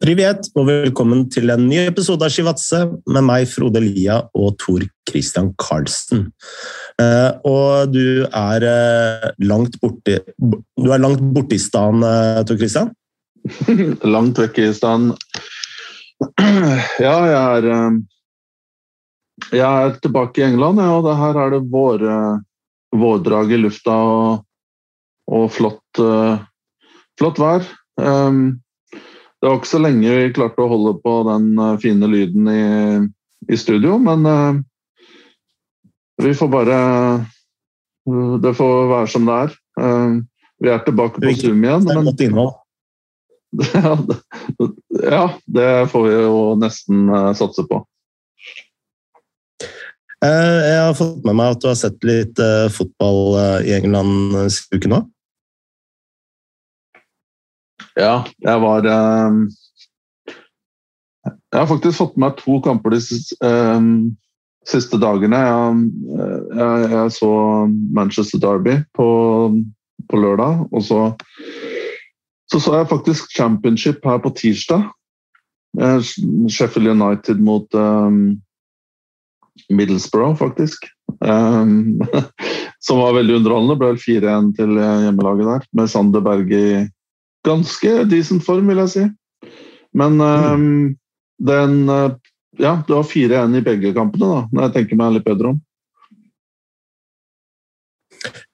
[0.00, 2.78] Privet, og velkommen til en ny episode av Skivatse
[3.12, 6.22] med meg, Frode Lia og Tor Christian Karlsen.
[6.96, 12.56] Eh, og du er eh, langt borti Du er langt borte i stan, eh, Tor
[12.56, 12.88] Christian?
[14.14, 15.10] langt vekk i stan.
[17.04, 18.00] Ja, jeg er
[19.52, 22.06] Jeg er tilbake i England, ja, og her er det vår,
[23.04, 24.48] vårdrag i lufta og,
[25.28, 26.04] og flott,
[27.20, 27.68] flott vær.
[29.40, 32.64] Det var ikke så lenge vi klarte å holde på den eh, fine lyden i,
[33.48, 34.58] i studio, men uh,
[36.20, 36.80] vi får bare
[38.04, 39.54] uh, Det får være som det er.
[39.80, 40.18] Uh,
[40.60, 41.86] vi er tilbake på Zoom igjen.
[41.88, 42.10] Men,
[43.74, 44.18] ja, det,
[45.08, 45.22] ja,
[45.56, 47.80] det får vi jo nesten satse på.
[50.20, 52.42] Jeg har fått med meg at du har sett litt
[52.76, 55.00] fotball i England siste uke nå?
[57.98, 59.44] Ja, jeg var um,
[61.24, 63.00] Jeg har faktisk fått med meg to kamper de
[63.42, 63.90] um,
[64.68, 65.40] siste dagene.
[65.40, 65.80] Jeg,
[66.54, 67.30] jeg, jeg, så
[67.96, 69.08] Manchester Derby på,
[70.10, 71.00] på lørdag, og så,
[72.52, 74.86] så så jeg faktisk Championship her på tirsdag.
[76.50, 78.40] Sheffield United mot um,
[79.70, 80.86] Middlesbrough, faktisk.
[81.20, 82.00] Um,
[82.86, 83.78] som var veldig underholdende.
[83.80, 86.72] Ble 4-1 til hjemmelaget der, med Sander Berge i
[87.46, 89.06] ganske decent form, vil jeg si.
[89.96, 90.66] Men um,
[91.42, 92.12] den uh,
[92.60, 95.60] Ja, du har 4-1 i begge kampene, da, når jeg tenker meg litt bedre om.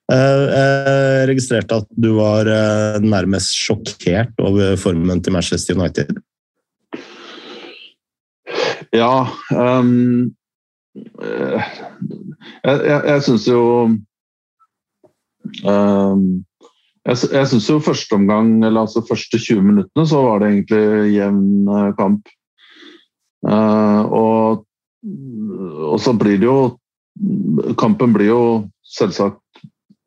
[0.07, 6.13] Eh, jeg registrerte at du var eh, nærmest sjokkert over formen til Manchester United.
[8.95, 10.31] Ja um,
[10.95, 11.65] Jeg,
[12.63, 13.63] jeg, jeg syns jo
[15.67, 16.46] um,
[17.07, 21.13] jeg, jeg syns jo første omgang, eller altså første 20 minuttene, så var det egentlig
[21.15, 22.33] jevn eh, kamp.
[23.47, 24.65] Uh, og,
[25.07, 26.59] og, så blir det jo
[27.79, 28.41] Kampen blir jo
[28.83, 29.61] selvsagt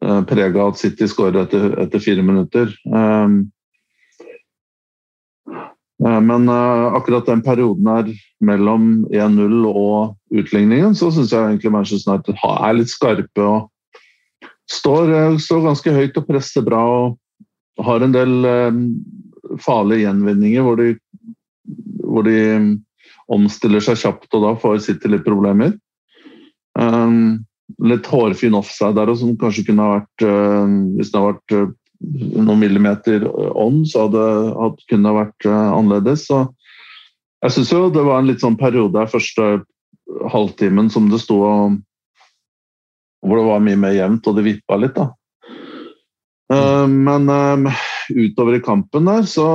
[0.04, 2.74] uh, prega av at City skårer etter, etter, fire minutter.
[2.86, 3.48] Um,
[6.00, 8.12] men akkurat den perioden her
[8.46, 13.44] mellom 1-0 og utligningen, så syns jeg egentlig Manchester United er litt skarpe.
[13.44, 13.68] og
[14.70, 18.80] står, eh, står, ganske høyt og presser bra og har en del um,
[19.64, 20.94] farlige gjenvinninger hvor de,
[22.04, 22.72] hvor de um,
[23.32, 25.76] omstiller seg kjapt og da får City litt problemer.
[26.80, 27.46] Um,
[27.86, 31.76] litt hårfin offside der som kanskje kunne ha vært uh, Hvis det hadde vært uh,
[32.40, 36.28] noen millimeter on, så hadde det kunne ha vært uh, annerledes.
[36.28, 36.46] Så
[37.44, 39.52] jeg syns jo det var en litt sånn periode der første
[40.32, 41.78] halvtimen som det sto og
[43.26, 44.96] hvor det var mye mer jevnt og det vippa litt.
[44.96, 45.10] da.
[46.50, 49.50] Uh, men uh, utover i kampen der så,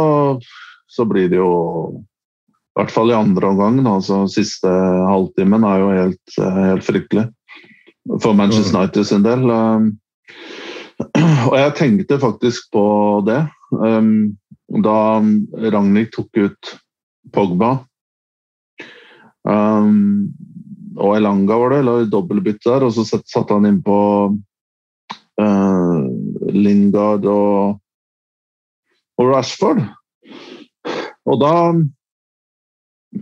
[0.86, 1.54] så, blir det jo
[1.90, 7.26] I hvert fall i andre omgang, altså siste halvtimen, er jo helt, uh, helt fryktelig.
[8.20, 9.48] For Manchester United sin del.
[11.48, 12.84] og jeg tenkte faktisk på
[13.26, 13.40] det
[14.84, 14.98] da
[15.72, 16.72] Ragnhild tok ut
[17.32, 17.70] Pogba.
[19.44, 20.34] Um,
[20.94, 23.98] og Elanga var det, eller dobbeltbytte der, og så satte han inn på
[25.40, 25.98] uh,
[26.54, 27.80] Lingard og,
[29.18, 29.82] og Rashford.
[31.24, 31.54] Og da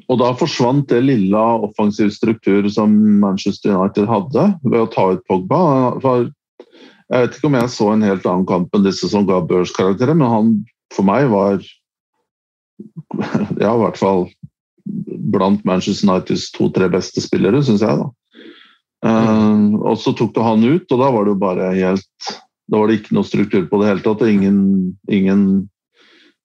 [0.09, 5.25] og da forsvant det lille offensiv struktur som Manchester United hadde ved å ta ut
[5.29, 5.59] Pogba.
[6.01, 9.43] For jeg vet ikke om jeg så en helt annen kamp enn disse som ga
[9.45, 10.55] børskarakterer, men han
[10.97, 11.61] for meg var
[13.63, 14.27] ja, i hvert fall
[15.33, 17.99] blant Manchester Uniteds to-tre beste spillere, syns jeg.
[18.03, 18.11] da.
[19.03, 22.29] Uh, og så tok du han ut, og da var det jo bare helt
[22.71, 24.23] Da var det ikke noe struktur på det hele tatt.
[24.23, 24.61] og Ingen,
[25.11, 25.43] ingen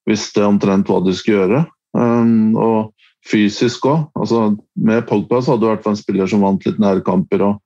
[0.10, 1.62] visste omtrent hva de skulle gjøre.
[1.96, 2.94] Um, og
[3.28, 4.08] fysisk òg.
[4.18, 7.62] Altså, med Pogba så hadde du vært en spiller som vant litt nærkamper og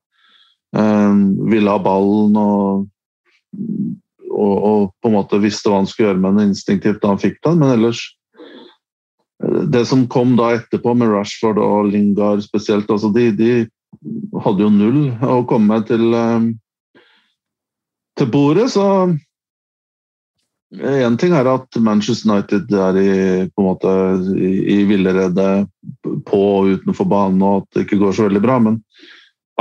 [0.77, 2.85] um, ville ha ballen og,
[4.29, 7.21] og, og, på en måte visste hva han skulle gjøre med den instinktivt da han
[7.21, 7.61] fikk den.
[7.63, 8.03] Men ellers
[9.41, 13.51] det som kom da etterpå, med Rashford og Lingard spesielt, altså de, de,
[14.44, 16.45] hadde jo null å komme til, eh,
[18.19, 18.69] til bordet.
[18.74, 18.86] Så
[20.71, 23.10] én ting er at Manchester United er i,
[23.51, 23.95] på en måte,
[24.38, 25.50] i, i villrede
[26.30, 28.60] på og utenfor banen, og at det ikke går så veldig bra.
[28.63, 28.80] Men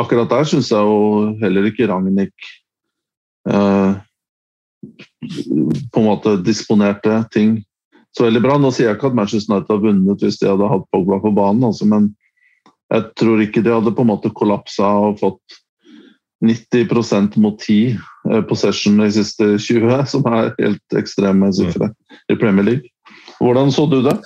[0.00, 2.52] akkurat der syns jeg jo heller ikke Ragnhild
[3.50, 3.98] eh,
[5.90, 7.58] på en måte disponerte ting
[8.16, 8.58] så veldig bra.
[8.58, 11.34] Nå sier jeg ikke at Manchester United hadde vunnet hvis de hadde hatt Pogba på
[11.36, 12.10] banen, altså, men
[12.90, 15.60] jeg tror ikke de hadde på en måte kollapsa og fått
[16.44, 21.92] 90% mot 10 eh, possession de siste 20, som er helt ekstreme sifre
[22.32, 22.94] i Premier League.
[23.40, 24.18] Hvordan så du det?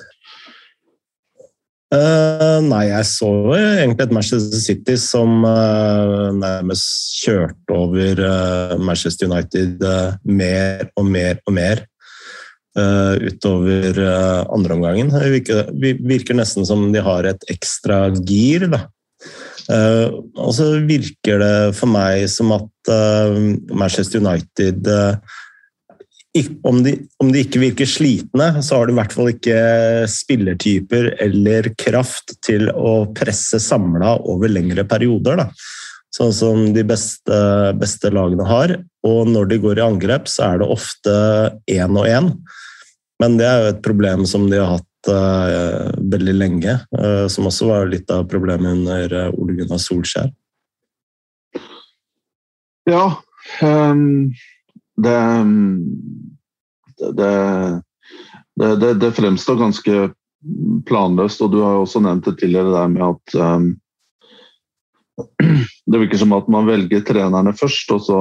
[1.95, 9.29] Uh, nei, jeg så egentlig et Manchester City som uh, nærmest kjørte over uh, Manchester
[9.31, 9.85] United
[10.27, 11.85] mer og mer og mer
[12.75, 14.01] utover
[14.51, 15.13] andre omgangen.
[15.13, 15.69] Det virker,
[16.03, 18.67] virker, nesten som de har et ekstra gir.
[18.73, 18.81] Da.
[20.43, 22.91] og så virker det for meg som at
[23.71, 24.91] Manchester United
[26.63, 29.59] om de, om de, ikke virker slitne, så har de i hvert fall ikke
[30.11, 35.45] spillertyper eller kraft til å presse samla over lengre perioder.
[35.45, 35.47] Da.
[36.15, 37.39] Sånn som de beste,
[37.79, 38.77] beste, lagene har.
[39.07, 41.15] Og når de går i angrep, så er det ofte
[41.71, 42.31] én og én.
[43.23, 46.79] Men det er jo et problem som de har hatt uh, veldig lenge.
[46.97, 50.33] Uh, som også var litt av problemet under uh, Ole Gunnar Solskjær.
[52.91, 53.07] Ja.
[53.63, 54.35] Um
[54.97, 55.45] det,
[57.13, 57.83] det,
[58.55, 60.11] det, det, fremstår ganske
[60.87, 63.73] planløst, og du har jo også nevnt det tidligere der med at um,
[65.85, 68.19] Det virker som at man velger trenerne først, og så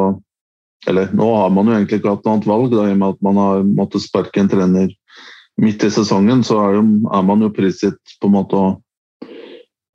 [0.89, 3.15] Eller nå har man jo egentlig ikke hatt noe annet valg, da, i og med
[3.15, 4.91] at man har måttet sparke en trener
[5.62, 6.83] midt i sesongen, så er, jo,
[7.13, 8.74] er man jo prisgitt på en måte å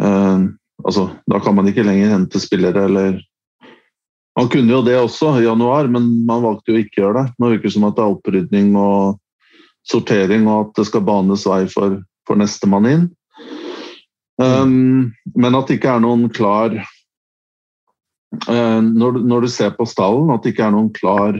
[0.04, 0.48] eh,
[0.86, 3.16] Altså, da kan man ikke lenger hente spillere eller
[4.38, 7.32] man kunne jo det også i januar, men man valgte jo ikke å gjøre det.
[7.34, 9.18] Nå virker det som at det er opprydning og
[9.90, 11.96] sortering, og at det skal banes vei for,
[12.28, 13.02] for nestemann inn.
[14.38, 16.76] Um, men at det ikke er noen klar
[18.28, 21.38] når, når, du ser på stallen, at det ikke er noen klar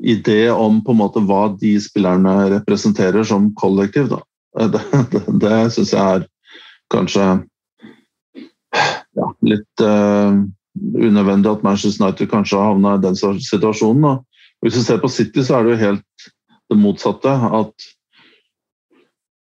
[0.00, 4.08] idé om på en måte hva de spillerne representerer som kollektiv.
[4.12, 4.22] Da.
[4.58, 4.82] Eh, det,
[5.12, 6.26] det, det syns jeg er
[6.90, 7.26] kanskje
[9.18, 10.40] ja, litt uh,
[10.78, 14.06] unødvendig at Manchester United kanskje har havna i den situasjonen.
[14.06, 14.44] Da.
[14.62, 16.30] hvis du ser på City, så er det jo helt
[16.70, 17.30] det motsatte.
[17.30, 17.90] At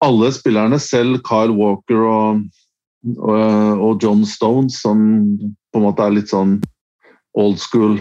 [0.02, 2.44] alle spillerne, selv Kyle Walker og,
[3.16, 4.98] og, og John Stones, som
[5.72, 6.58] på en måte er litt sånn
[7.38, 7.96] old school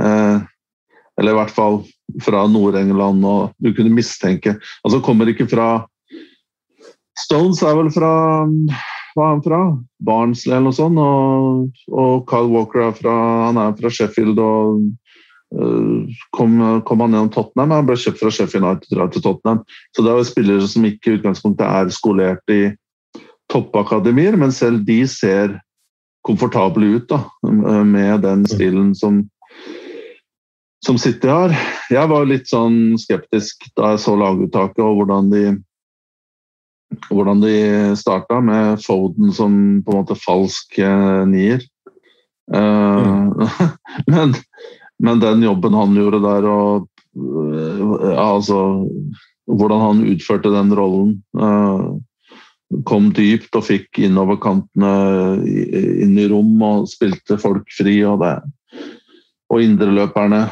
[0.00, 0.38] eh,
[1.20, 1.82] Eller i hvert fall
[2.24, 5.70] fra Nord-England, og du kunne mistenke Altså kommer ikke fra
[7.20, 8.12] Stones er vel fra
[8.46, 9.60] Hva er han fra?
[10.06, 11.00] Barnsley eller noe sånt.
[11.02, 13.14] Og, og Kyle Walker er fra,
[13.48, 14.84] han er fra Sheffield og
[15.58, 16.54] uh, kom,
[16.86, 17.74] kom, han gjennom Tottenham.
[17.74, 19.64] Han ble kjøpt fra Sheffield United til Tottenham.
[19.90, 22.62] Så det er jo spillere som ikke i utgangspunktet er skolert i
[23.50, 25.58] toppakademier, men selv de ser
[26.26, 27.22] komfortable ut da,
[27.84, 29.22] med den stilen som,
[30.84, 31.54] som City har.
[31.90, 35.44] Jeg var litt sånn skeptisk da jeg så laguttaket og hvordan de
[37.10, 37.56] hvordan de
[37.96, 39.52] starta, med Foden som
[39.86, 41.62] på en måte falsk eh, nier.
[42.50, 43.30] Mm.
[44.12, 44.34] men,
[44.98, 48.88] men, den jobben han gjorde der, og eh, altså
[49.50, 51.14] Hvordan han utførte den rollen.
[52.86, 54.92] Kom dypt og fikk innoverkantene
[56.04, 57.98] inn i rom og spilte folk fri.
[58.06, 58.22] Og,
[59.50, 60.44] og indreløperne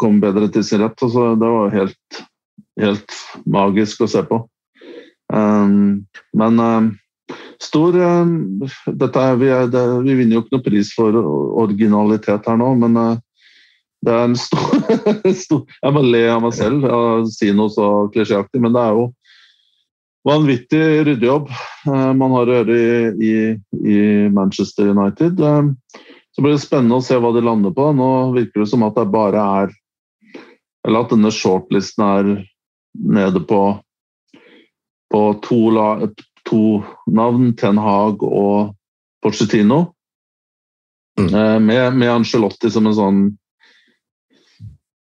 [0.00, 0.98] kom bedre til sin rett.
[1.02, 2.20] Altså, det var helt,
[2.80, 3.18] helt
[3.50, 4.44] magisk å se på.
[5.34, 6.04] Um,
[6.36, 6.90] men um,
[7.62, 8.34] stor um,
[8.92, 11.16] er, vi, er, det, vi, vinner jo ikke noe pris for
[11.64, 13.14] originalitet her nå, men uh,
[14.04, 14.74] det er en stor,
[15.44, 18.98] stor Jeg må le av meg selv og si noe så klisjéaktig, men det er
[18.98, 19.08] jo
[20.24, 21.48] vanvittig ryddejobb
[21.88, 23.34] uh, man har å gjøre i, i,
[23.84, 23.98] i
[24.32, 25.40] Manchester United.
[25.40, 25.74] Um,
[26.34, 27.90] så blir det spennende å se hva de lander på.
[27.94, 29.74] Nå virker det som at det bare er
[30.84, 32.30] Eller at denne shortlisten er
[32.92, 33.60] nede på
[35.14, 35.58] på to,
[36.44, 38.74] to navn, Ten Hag og
[39.22, 39.94] Porcetino.
[41.20, 41.28] Mm.
[41.34, 43.20] Eh, med, med Angelotti som en sånn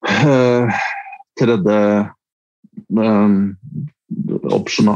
[0.05, 0.83] uh,
[1.41, 1.79] tredje
[3.01, 3.31] uh,
[4.55, 4.95] option.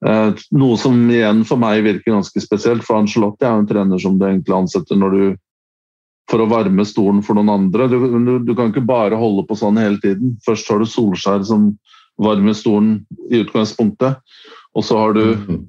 [0.00, 4.02] Uh, noe som igjen for meg virker ganske spesielt, for Angelotti er jo en trener
[4.02, 5.24] som du egentlig ansetter når du
[6.30, 7.88] for å varme stolen for noen andre.
[7.90, 10.36] Du, du, du, kan ikke bare holde på sånn hele tiden.
[10.46, 11.72] Først har du Solskjær som
[12.20, 14.20] varmer stolen i utgangspunktet.
[14.76, 15.64] Og så har du mhm.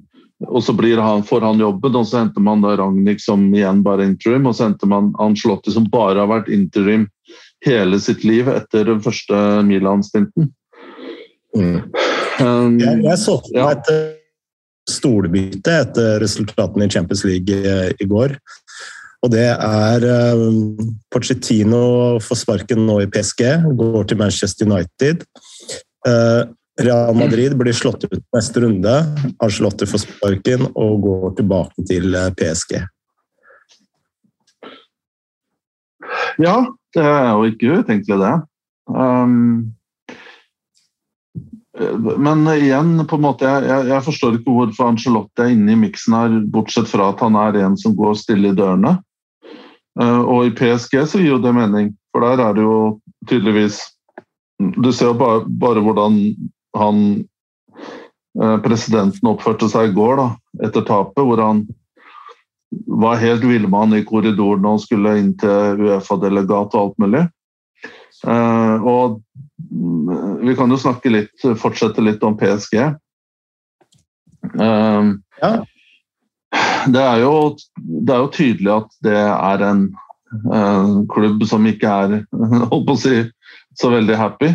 [0.46, 4.06] og så han, får han jobben, og så henter man da Ragnhild som igjen bare
[4.06, 7.08] interim, og så henter man Ancelotti som bare har vært interim
[7.66, 10.50] hele sitt liv etter den første Milan-stinten.
[11.54, 11.82] Mm.
[12.40, 13.70] Um, jeg, jeg, så for meg ja.
[13.76, 14.10] et eh,
[14.90, 18.36] stolbytte etter resultatene i Champions League i, eh, i går.
[19.22, 20.72] Og det er um,
[21.12, 21.82] Pochettino
[22.24, 23.44] får sparken nå i PSG,
[23.78, 25.22] går til Manchester United.
[26.08, 26.42] Eh,
[26.82, 28.94] Real Madrid blir slått ut neste runde.
[29.44, 32.80] Arcelotti får sparken og går tilbake til PSG.
[36.42, 36.56] Ja,
[36.96, 38.34] det er jo ikke utenkelig, det.
[38.88, 39.74] Um,
[42.18, 46.16] Men igjen, på en måte, jeg, jeg forstår ikke hvorfor Angelotti er inne i miksen
[46.16, 48.98] her, bortsett fra at han er en som går stille i dørene.
[50.02, 52.76] Og i PSG så gir jo det mening, for der er det jo
[53.28, 53.80] tydeligvis
[54.78, 56.18] Du ser jo bare, bare hvordan
[56.78, 56.98] han
[58.64, 60.26] presidenten oppførte seg i går, da,
[60.68, 61.64] etter tapet, hvor han
[62.86, 67.24] var helt villmann i korridoren og skulle inn til Uefa-delegat og alt mulig.
[68.26, 69.20] Uh, og
[70.46, 72.76] vi kan jo snakke litt, fortsette litt om PSG.
[74.42, 75.10] Eh,
[75.40, 75.50] ja.
[76.90, 77.34] det, er jo,
[77.78, 79.84] det, er jo, tydelig at det er en
[80.50, 82.16] uh, klubb som ikke er
[82.72, 83.16] holdt på å si,
[83.78, 84.52] så veldig happy.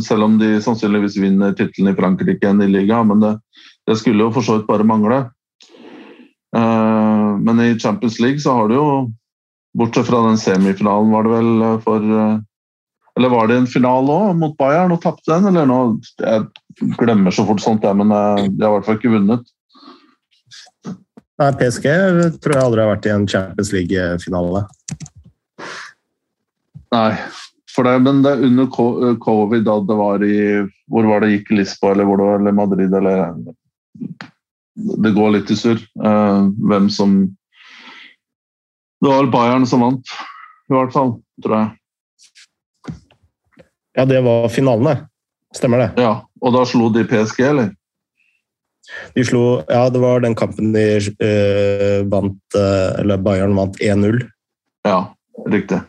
[0.00, 3.34] selv om de sannsynligvis vinner tittelen i Frankrike enn i liga, Men det,
[3.86, 5.18] det, skulle jo for så vidt bare mangle.
[7.44, 8.86] men i Champions League så har du jo
[9.74, 12.10] Bortsett fra den semifinalen, var det vel for
[13.16, 15.46] eller var det en finale òg, mot Bayern, og tapte den?
[15.50, 15.80] Eller nå,
[16.18, 19.52] Jeg glemmer så fort sånt, men eh, de har i hvert fall ikke vunnet.
[21.38, 21.86] Nei, PSG
[22.42, 24.64] tror jeg aldri har vært i en Champions League-finale.
[26.94, 27.10] Nei,
[27.74, 30.36] for det, men det er under covid, da det var i
[30.90, 33.34] Hvor var det gikk Lisboa, eller hvor det var, eller Madrid, eller
[35.04, 37.16] Det går litt i surr uh, hvem som
[39.04, 40.12] Det var vel Bayern som vant,
[40.70, 41.10] i hvert fall,
[41.44, 42.92] tror jeg.
[43.98, 44.94] Ja, det var finalene.
[45.52, 45.88] Stemmer det.
[46.00, 47.66] Ja, Og da slo de PSG, eller?
[49.12, 50.86] De slo Ja, det var den kampen de
[51.20, 54.22] uh, vant uh, Eller Bayern vant 1-0.
[54.88, 54.98] Ja,
[55.52, 55.82] riktig.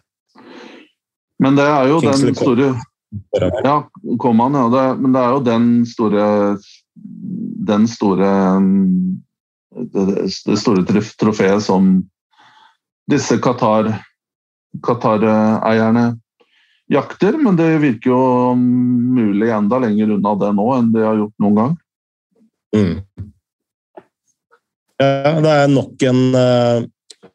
[1.39, 3.77] Men det er jo Kingsley den store Ja,
[4.19, 4.65] kom han, ja.
[4.75, 6.27] Det, men det er jo den store
[7.71, 8.33] Den store
[9.95, 10.05] Det,
[10.51, 10.83] det store
[11.15, 11.95] trofeet som
[13.11, 13.91] disse Qatar
[14.83, 16.15] Qatar-eierne
[16.91, 18.23] jakter, men det virker jo
[18.57, 21.77] mulig enda lenger unna det nå enn det har gjort noen gang.
[22.75, 22.97] Mm.
[25.01, 26.83] Ja, det er nok en uh,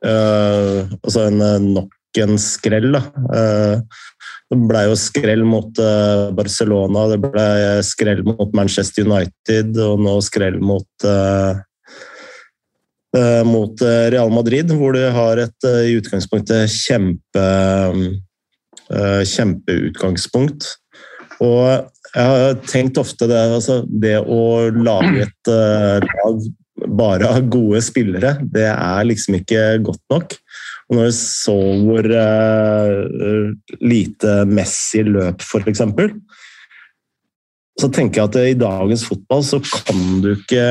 [0.06, 1.42] uh, Altså en,
[1.74, 3.02] nok en skrell, da.
[3.32, 3.98] Uh,
[4.50, 5.80] det ble jo skrell mot
[6.34, 7.44] Barcelona, det ble
[7.86, 11.06] skrell mot Manchester United, og nå skrell mot
[13.46, 17.46] mot Real Madrid, hvor du har et i utgangspunktet kjempe
[18.90, 20.66] Eh, kjempeutgangspunkt.
[21.40, 21.66] Og
[22.10, 26.48] jeg har tenkt ofte det, altså, det å lage et lag
[26.98, 30.34] bare av gode spillere, det er liksom ikke godt nok.
[30.90, 32.08] Og når vi så hvor
[33.78, 35.84] lite Messi løp, f.eks.,
[37.80, 39.58] så tenker jeg at i dagens fotball så
[39.88, 40.64] kan du ikke,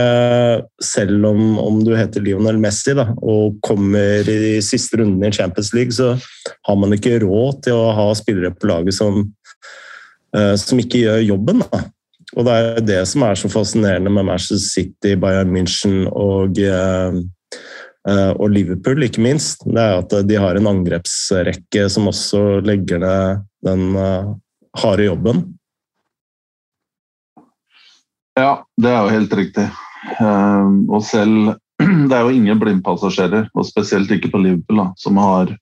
[0.83, 5.73] selv om, om du heter Lionel Messi da, og kommer i siste runden i Champions
[5.75, 6.13] League, så
[6.67, 9.23] har man ikke råd til å ha spillere på laget som,
[10.37, 11.65] uh, som ikke gjør jobben.
[11.65, 11.83] Da.
[12.37, 16.59] Og det er det som er så fascinerende med Manchester City, Bayern München og,
[18.05, 19.65] og Liverpool, ikke minst.
[19.65, 23.97] Det er at de har en angrepsrekke som også legger ned den
[24.77, 25.41] harde jobben.
[28.39, 29.67] Ja, det er jo helt riktig.
[30.19, 31.55] Ehm, og selv
[32.09, 35.53] Det er jo ingen blindpassasjerer, og spesielt ikke på Liverpool, da, som har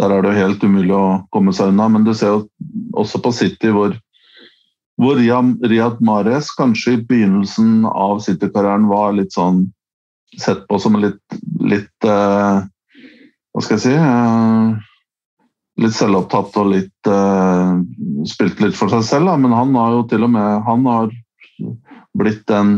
[0.00, 1.90] Der er det jo helt umulig å komme seg unna.
[1.92, 2.38] Men du ser jo
[2.96, 3.92] også på City hvor,
[4.96, 9.66] hvor Riyad Mahrez kanskje i begynnelsen av City-karrieren var litt sånn
[10.40, 11.20] sett på som litt,
[11.60, 12.64] litt uh,
[13.52, 13.92] Hva skal jeg si?
[13.92, 14.78] Uh,
[15.84, 17.76] litt selvopptatt og litt uh,
[18.30, 19.36] Spilt litt for seg selv, da.
[19.36, 21.12] men han har jo til og med Han har
[22.18, 22.74] blitt en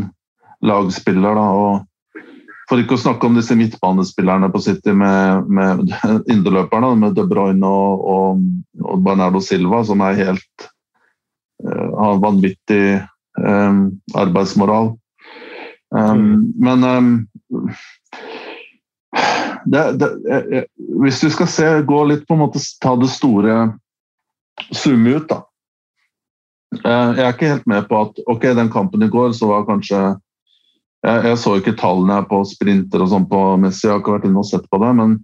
[0.63, 1.35] lagspiller.
[1.35, 5.93] Da, og for ikke å snakke om disse midtbanespillerne på City med, med
[6.33, 8.43] indreløperne, med De Bruyne og, og,
[8.83, 10.67] og, Bernardo Silva, som er helt
[11.65, 12.85] uh, har vanvittig
[13.39, 13.85] um,
[14.17, 14.93] arbeidsmoral.
[15.93, 16.37] Um, mm.
[16.65, 17.11] Men um,
[19.65, 20.65] det, det, jeg,
[21.03, 23.73] hvis du skal se, gå litt på en måte ta det store
[24.73, 25.43] Zoome ut, da.
[26.81, 29.67] Eh, jeg er ikke helt med på at ok, den kampen i går så var
[29.69, 30.01] kanskje
[31.03, 34.27] Jeg, jeg så ikke tallene på sprinter og sånn på Messi, jeg har ikke vært
[34.29, 35.17] inne og sett på det, men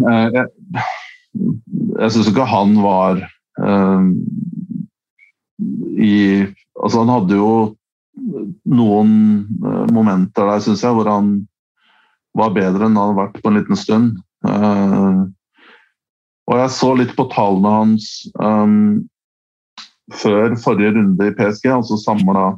[0.00, 0.46] eh, jeg,
[1.98, 3.20] jeg syns ikke han var
[3.60, 4.14] um,
[6.00, 6.14] i
[6.78, 7.52] Altså, han hadde jo
[8.70, 9.12] noen
[9.90, 11.32] momenter der, syns jeg, hvor han
[12.38, 14.20] var bedre enn han hadde vært på en liten stund.
[14.46, 15.26] Uh,
[16.46, 18.06] og jeg så litt på tallene hans
[18.38, 19.08] um,
[20.14, 22.52] før forrige runde i PSG, altså samla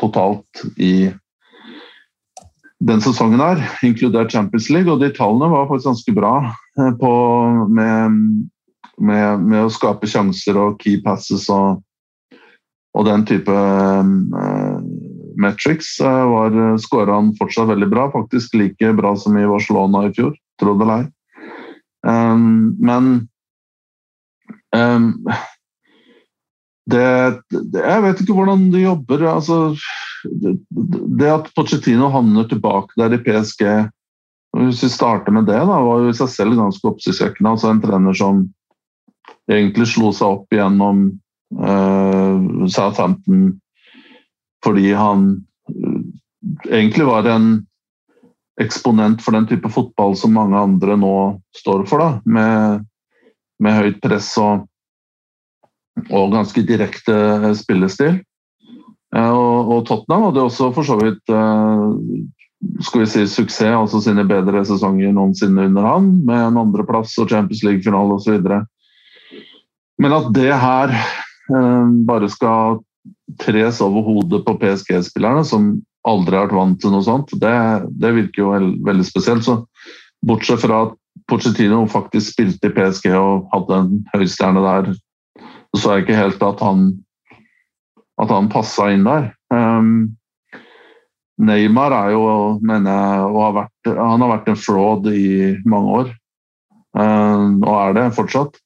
[0.00, 1.10] totalt i
[2.86, 4.92] den sesongen her, inkludert Champions League.
[4.92, 6.34] Og de tallene var faktisk ganske bra
[6.78, 7.12] eh, på,
[7.72, 8.20] med,
[8.98, 11.82] med, med, å skape sjanser og key passes og,
[12.96, 14.80] og den type uh,
[15.40, 18.08] metrics, uh, var skåra han fortsatt veldig bra.
[18.14, 21.12] Faktisk like bra som i Barcelona i fjor, tro det eller ei.
[22.06, 23.08] Um, men
[24.76, 25.10] um,
[26.90, 27.06] det,
[27.50, 29.26] det, Jeg vet ikke hvordan de jobber.
[29.30, 29.58] altså
[30.24, 30.56] det,
[31.20, 33.64] det at Pochettino havner tilbake der i PSG
[34.56, 37.50] Hvis vi starter med det, da, var jo i seg selv ganske oppsiktsvekkende.
[37.52, 38.46] Altså en trener som
[39.50, 41.06] egentlig slo seg opp gjennom
[41.60, 43.60] uh, Southampton
[44.64, 45.28] fordi han
[45.70, 46.00] uh,
[46.72, 47.50] egentlig var en
[48.60, 51.16] eksponent for den type fotball som mange andre nå
[51.56, 52.86] står for, da, med,
[53.62, 54.64] med høyt press og,
[56.10, 57.16] og ganske direkte
[57.58, 58.20] spillestil.
[59.16, 61.34] Uh, og, Tottenham hadde også for så vidt
[62.84, 67.30] skal vi si suksess, altså sine bedre sesonger noensinne under han, med en andreplass og
[67.30, 68.40] Champions League-finale osv.
[70.02, 72.80] Men at det her eh, bare skal
[73.40, 75.74] tres over hodet på PSG-spillerne, som
[76.06, 77.56] aldri har vært vant til noe sånt, det,
[78.00, 79.46] det virker jo veld, veldig spesielt.
[79.46, 79.60] Så
[80.26, 80.94] bortsett fra at
[81.30, 84.92] Pochettino faktisk spilte i PSG og hadde en høystjerne der,
[85.74, 86.86] så så jeg ikke helt at han,
[88.22, 89.30] at han passa inn der.
[89.52, 90.16] Um,
[91.36, 92.28] Neymar er jo,
[92.64, 96.14] mener jeg, har vært, han har vært en fraud i mange år.
[96.96, 98.56] Um, og er det fortsatt.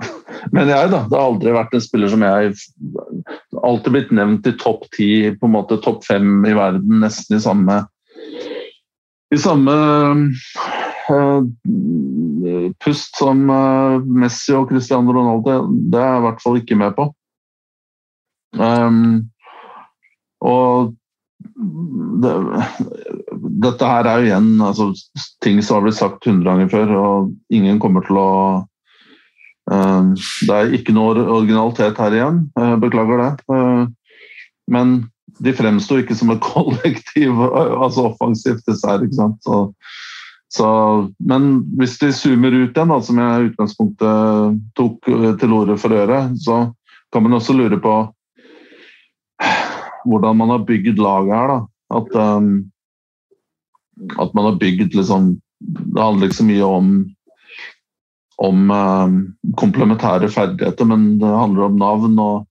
[0.54, 1.04] Men jeg, da.
[1.04, 2.54] Det har aldri vært en spiller som jeg
[3.54, 5.08] Alltid blitt nevnt i topp ti,
[5.38, 7.76] på en måte topp fem i verden, nesten i samme
[9.34, 9.76] I samme
[11.12, 11.44] uh,
[12.82, 15.64] pust som uh, Messi og Cristiano Ronaldo.
[15.92, 17.08] Det er jeg i hvert fall ikke med på.
[18.54, 19.30] Um,
[20.44, 20.94] og
[22.22, 22.34] det,
[23.64, 24.90] dette her er jo igjen altså,
[25.44, 28.30] ting som har blitt sagt hundre ganger før, og ingen kommer til å
[29.70, 33.32] um, det er ikke noe originalitet her igjen, eh, beklager det.
[33.50, 33.84] Uh,
[34.70, 34.96] men
[35.44, 39.06] de fremsto ikke som et kollektiv, altså offensivt, dessverre.
[39.06, 39.40] ikke sant?
[39.46, 39.64] Så,
[40.54, 40.66] så,
[41.18, 41.46] men
[41.78, 45.98] hvis de zoomer ut igjen, som jeg i utgangspunktet tok eh, til orde for å
[45.98, 46.58] gjøre, så
[47.14, 47.94] kan man også lure på
[50.08, 51.50] hvordan man har bygd laget her.
[51.54, 51.58] da.
[51.98, 52.52] At, um,
[54.20, 56.94] at man har bygd liksom Det handler ikke så mye om
[58.42, 59.12] om um,
[59.56, 62.46] komplementære ferdigheter, men det handler om navn og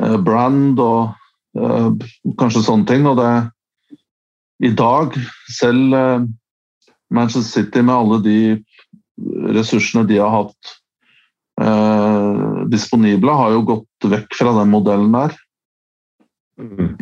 [0.00, 1.12] uh, brand og
[1.60, 1.92] uh,
[2.40, 3.04] kanskje sånne ting.
[3.06, 3.28] Og det
[4.64, 5.14] i dag,
[5.48, 6.24] selv eh,
[7.10, 8.40] Manchester City med alle de
[9.54, 10.74] ressursene de har hatt
[11.60, 15.34] eh, disponible, har jo gått vekk fra den modellen der.
[16.60, 16.94] Mm.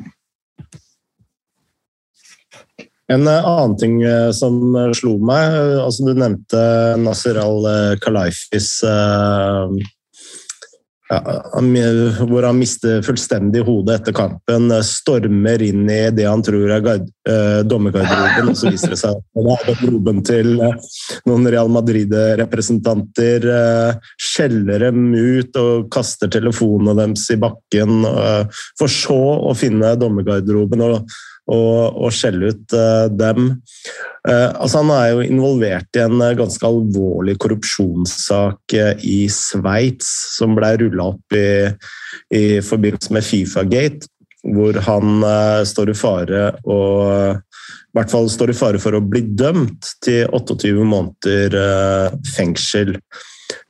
[3.09, 6.61] En eh, annen ting eh, som eh, slo meg altså Du nevnte
[7.01, 8.71] Nasir al-Khalifis
[11.09, 11.40] ja,
[12.29, 17.61] hvor han mister fullstendig hodet etter kampen, stormer inn i det han tror er eh,
[17.64, 23.49] dommergarderoben, og så viser det seg at det er garderoben til noen Real Madrid-representanter.
[23.55, 29.18] Eh, skjeller dem ut og kaster telefonene deres i bakken, eh, for så
[29.49, 30.85] å finne dommergarderoben.
[30.90, 31.18] og
[31.49, 33.51] og, og skjelle ut uh, dem.
[34.29, 38.77] Uh, altså han er jo involvert i en uh, ganske alvorlig korrupsjonssak
[39.09, 41.49] i Sveits, som ble rulla opp i,
[42.35, 44.11] i, forbindelse med Fifa-gate,
[44.49, 45.25] hvor han
[45.67, 50.29] står i fare og i hvert fall står i fare for å bli dømt til
[50.37, 51.57] 28 måneder
[52.37, 52.95] fengsel.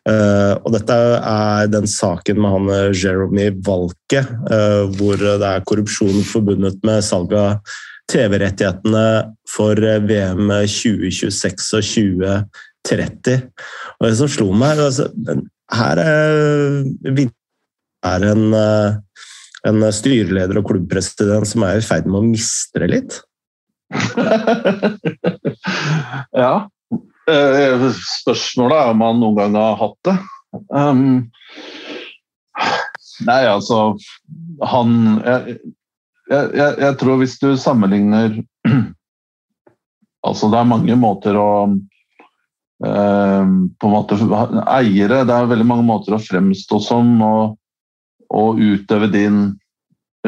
[0.08, 5.64] Uh, og dette er den saken med han eh, Jeremy Valke, uh, hvor det er
[5.68, 7.58] korrupsjon forbundet med salg av
[8.08, 9.02] TV-rettighetene
[9.52, 9.76] for
[10.08, 11.84] VM 2026 og
[12.88, 13.52] 2030.
[13.98, 15.04] Og det som slo meg altså,
[15.76, 16.88] Her er,
[18.30, 18.44] en,
[19.68, 23.12] en styreleder og klubbpresident som er i ferd med å miste det litt.
[26.42, 26.66] ja, Eh,
[27.28, 30.16] spørsmålet er om han noen gang har hatt det.
[30.72, 31.28] Um,
[33.28, 33.98] nei, altså
[34.64, 35.58] Han jeg,
[36.30, 38.38] jeg, jeg, tror hvis du sammenligner
[40.26, 41.78] Altså, det er mange måter å um,
[42.80, 44.16] på en måte
[44.72, 47.58] Eiere Det er veldig mange måter å fremstå som og,
[48.32, 49.50] og utøve din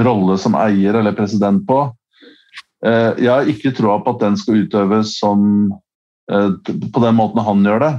[0.01, 1.83] rolle som eier eller president på.
[2.85, 5.41] Uh, jeg har ikke troa på at den skal utøves som
[5.73, 5.89] Eh,
[6.31, 7.95] på den måten han gjør det.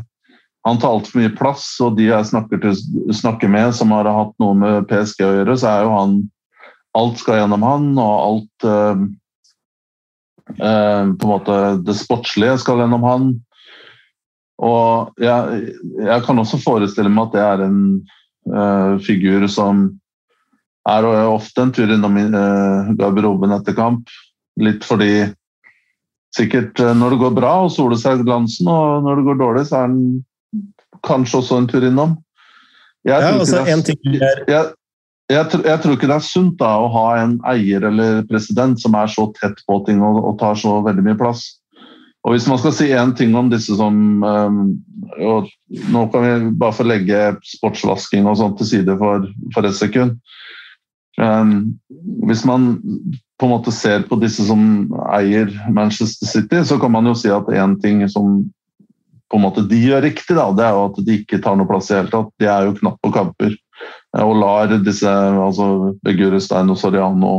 [0.63, 2.75] Han tar altfor mye plass, og de jeg snakker, til,
[3.17, 6.21] snakker, med som har hatt noe med PSG å gjøre, så er jo han
[6.91, 9.03] Alt skal gjennom han, og alt eh,
[10.59, 13.29] eh, På en måte Det sportslige skal gjennom han.
[14.61, 15.71] Og jeg,
[16.03, 17.79] jeg kan også forestille meg at det er en
[18.51, 19.87] eh, figur som
[20.91, 22.17] er ofte en tur innom
[22.97, 24.11] garderoben etter kamp.
[24.61, 25.29] Litt fordi
[26.35, 29.81] sikkert når det går bra og soler seg glansen, og når det går dårlig, så
[29.81, 29.97] er han
[31.07, 32.15] kanskje også en tur innom.
[33.07, 34.43] Jeg ja, altså, er, en ting er...
[34.47, 34.73] jeg,
[35.31, 38.97] jeg, jeg, tror ikke det er sunt da, å ha en eier eller president som
[38.99, 41.47] er så tett på ting og, og tar så veldig mye plass.
[42.21, 44.59] Og Hvis man skal si én ting om disse som um,
[45.89, 50.19] Nå kan vi bare få legge sportsvasking og sånt til side for, for et sekund.
[51.21, 51.77] Um,
[52.25, 52.79] hvis man
[53.37, 54.61] på en måte ser på disse som
[55.13, 58.39] eier Manchester City, så kan man jo si at én ting som
[59.31, 61.69] på en måte de gjør riktig, da, det er jo at de ikke tar noe
[61.69, 62.33] plass i hele tatt.
[62.41, 63.55] De er jo knapt på kamper
[64.19, 67.35] og lar disse altså Begurestein og Soriano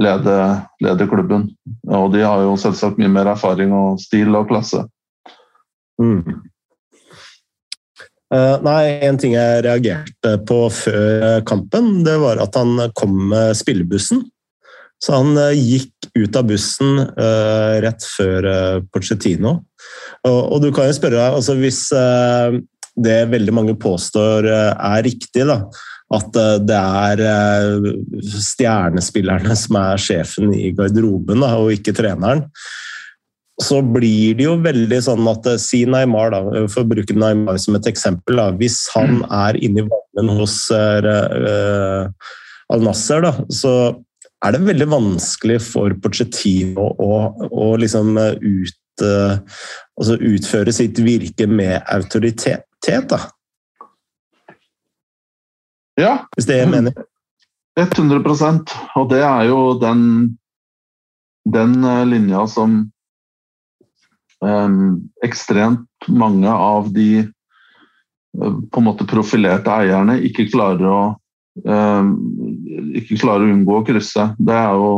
[0.00, 0.36] lede,
[0.80, 1.50] lede, klubben.
[1.88, 4.86] Og de har jo selvsagt mye mer erfaring og stil og klasse.
[6.00, 6.22] Mm.
[8.32, 13.52] Uh, nei, en ting jeg reagerte på før kampen, det var at han kom med
[13.58, 14.24] spillebussen.
[15.02, 17.02] Så han uh, gikk ut av bussen
[17.82, 18.46] rett før
[18.92, 19.54] Pochettino.
[20.28, 21.86] Og, du kan jo spørre deg, altså hvis
[23.02, 25.62] det veldig mange påstår er riktig, da,
[26.12, 27.90] at eh, det er eh,
[28.42, 32.46] stjernespillerne som er sjefen i garderoben, da, og ikke treneren.
[33.62, 37.60] Så blir det jo veldig sånn at eh, Si Neymar, da, for å bruke Neymar
[37.62, 38.40] som et eksempel.
[38.40, 42.08] Da, hvis han er inne i varmen hos uh,
[42.72, 43.74] Al-Nasser, så
[44.42, 47.12] er det veldig vanskelig for Pochettino å,
[47.46, 49.38] å liksom ut, uh,
[50.00, 52.66] altså utføre sitt virke med autoritet.
[52.82, 53.20] Da.
[56.00, 56.16] Ja.
[56.34, 56.94] Hvis det er mening?
[57.78, 60.02] 100% Og det er jo den,
[61.48, 62.90] den eh, linja som
[65.24, 71.00] ekstremt mange av de uh, på en måte profilerte eierne ikke klarer å
[71.64, 72.12] um,
[72.98, 74.30] ikke klarer å unngå å krysse.
[74.40, 74.92] Det er jo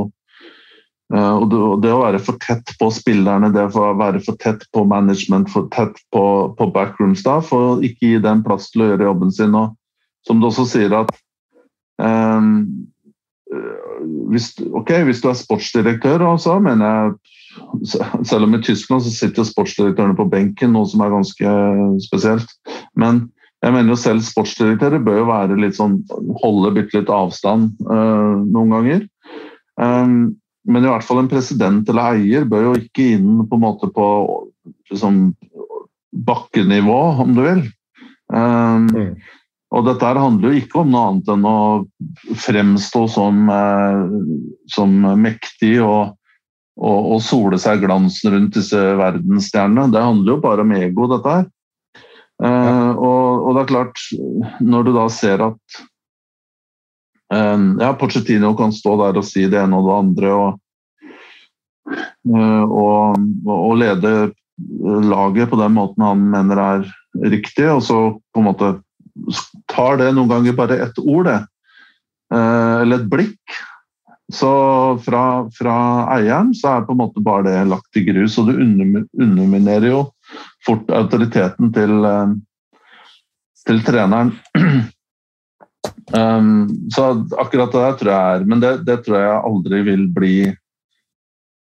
[1.14, 1.48] uh, og
[1.83, 5.68] det, å være for tett på spillerne, det å være for tett på management, for
[5.74, 6.24] tett på,
[6.59, 9.57] på backroom staff og ikke gi dem plass til å gjøre jobben sin.
[9.59, 9.74] og
[10.24, 11.11] som du også sier at
[12.00, 12.64] um,
[14.33, 17.14] hvis, okay, hvis, du er sportsdirektør, så mener jeg
[18.27, 21.51] Selv om i Tyskland så sitter sportsdirektørene på benken, noe som er ganske
[22.03, 22.51] spesielt.
[22.99, 23.29] Men
[23.62, 26.01] jeg mener jo selv sportsdirektører bør jo være litt sånn
[26.43, 29.05] holde bitte litt avstand uh, noen ganger.
[29.79, 30.35] Um,
[30.67, 33.88] men i hvert fall en president eller eier bør jo ikke inn på en måte
[33.95, 34.09] på
[34.90, 35.23] liksom,
[36.27, 37.64] bakkenivå, om du vil.
[38.35, 39.11] Um, mm.
[39.74, 41.58] Og dette handler jo ikke om noe annet enn å
[42.38, 44.02] fremstå som, eh,
[44.70, 46.14] som mektig og,
[46.78, 49.90] og, og, sole seg glansen rundt disse verdensstjernene.
[49.94, 51.50] Det handler jo bare om ego, dette her.
[52.42, 54.00] Uh, og, og, det er klart,
[54.58, 55.76] når du da ser at
[57.30, 60.56] uh, ja, Pochettino kan stå der og si det ene og det andre og,
[62.26, 63.22] og,
[63.54, 64.12] og lede
[65.06, 66.90] laget på den måten han mener er
[67.22, 68.00] riktig, og så
[68.34, 68.72] på en måte
[69.70, 71.40] tar det noen ganger bare ett ord, det.
[72.35, 73.61] Eh, eller et blikk.
[74.33, 74.50] Så
[75.05, 75.77] fra, fra,
[76.16, 80.03] eieren så er på en måte bare det lagt i grus, og du underminerer jo
[80.64, 82.35] fort autoriteten til, eh,
[83.68, 84.35] til treneren.
[86.12, 90.03] Um, så akkurat det der tror jeg er Men det, det tror jeg aldri vil
[90.12, 90.35] bli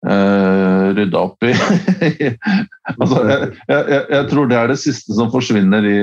[0.05, 1.53] uh, rydda opp i.
[2.99, 5.97] altså, jeg, jeg, jeg, tror det er det siste som forsvinner i,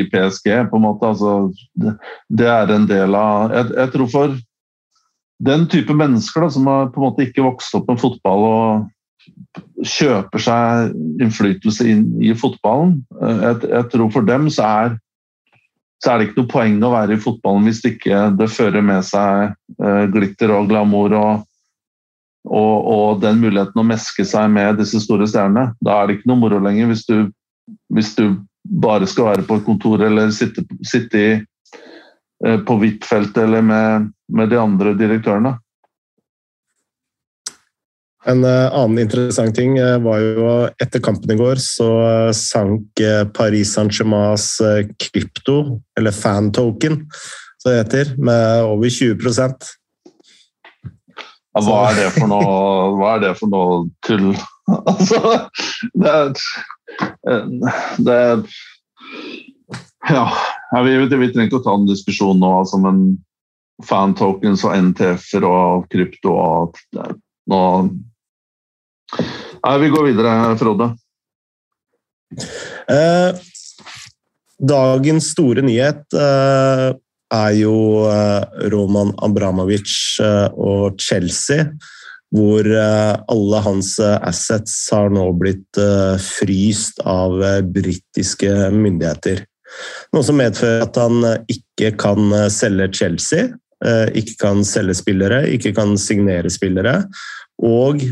[0.00, 0.50] i PSG.
[0.70, 1.14] på en måte.
[1.14, 1.38] Altså,
[1.78, 1.96] det,
[2.28, 4.36] det, er en del av jeg, jeg, tror for
[5.48, 8.88] den type mennesker da, som har på en måte ikke vokst opp med fotball og
[9.86, 14.96] kjøper seg innflytelse inn i fotballen eh, jeg, tror for dem så er
[16.02, 19.02] så er det ikke noe poeng å være i fotballen hvis ikke det fører med
[19.06, 21.47] seg uh, glitter og glamour og
[22.46, 25.72] og, og, den muligheten å meske seg med disse store stjernene.
[25.84, 27.30] Da er det ikke noe moro lenger hvis du,
[27.94, 31.30] hvis du bare skal være på et kontor eller sitte, sitte i,
[32.44, 35.56] eh, på Huitfeldt eller med, med, de andre direktørene.
[38.28, 40.48] En uh, annen interessant ting uh, var jo
[40.82, 41.88] etter kampen i går så
[42.36, 43.00] sank
[43.32, 44.58] Paris Saint-Germains
[45.00, 46.98] krypto, eller fan-token,
[47.62, 49.16] som det heter, med over 20
[51.58, 52.56] ja, hva er det for noe,
[52.98, 54.30] hva er det for noe tull?
[54.68, 55.48] Altså,
[55.96, 56.12] det
[58.04, 58.18] det
[60.10, 60.26] Ja,
[60.84, 62.98] vi, vi, trenger ikke å ta en diskusjon nå altså, men
[63.88, 66.76] fan-tokens og NTF-er og krypto og
[67.48, 67.62] nå
[69.08, 70.90] Nei, vi går videre, Frode.
[72.92, 73.38] Eh,
[74.58, 76.90] dagens store nyhet eh,
[77.34, 77.74] er jo
[78.72, 81.68] Roman Abramovic og Chelsea
[82.34, 85.78] hvor alle hans assets har nå blitt
[86.20, 87.38] fryst av
[87.72, 89.40] britiske myndigheter.
[90.12, 93.48] Noe som medfører at han ikke kan selge Chelsea,
[94.12, 96.98] ikke kan selge spillere, ikke kan signere spillere.
[97.64, 98.04] Og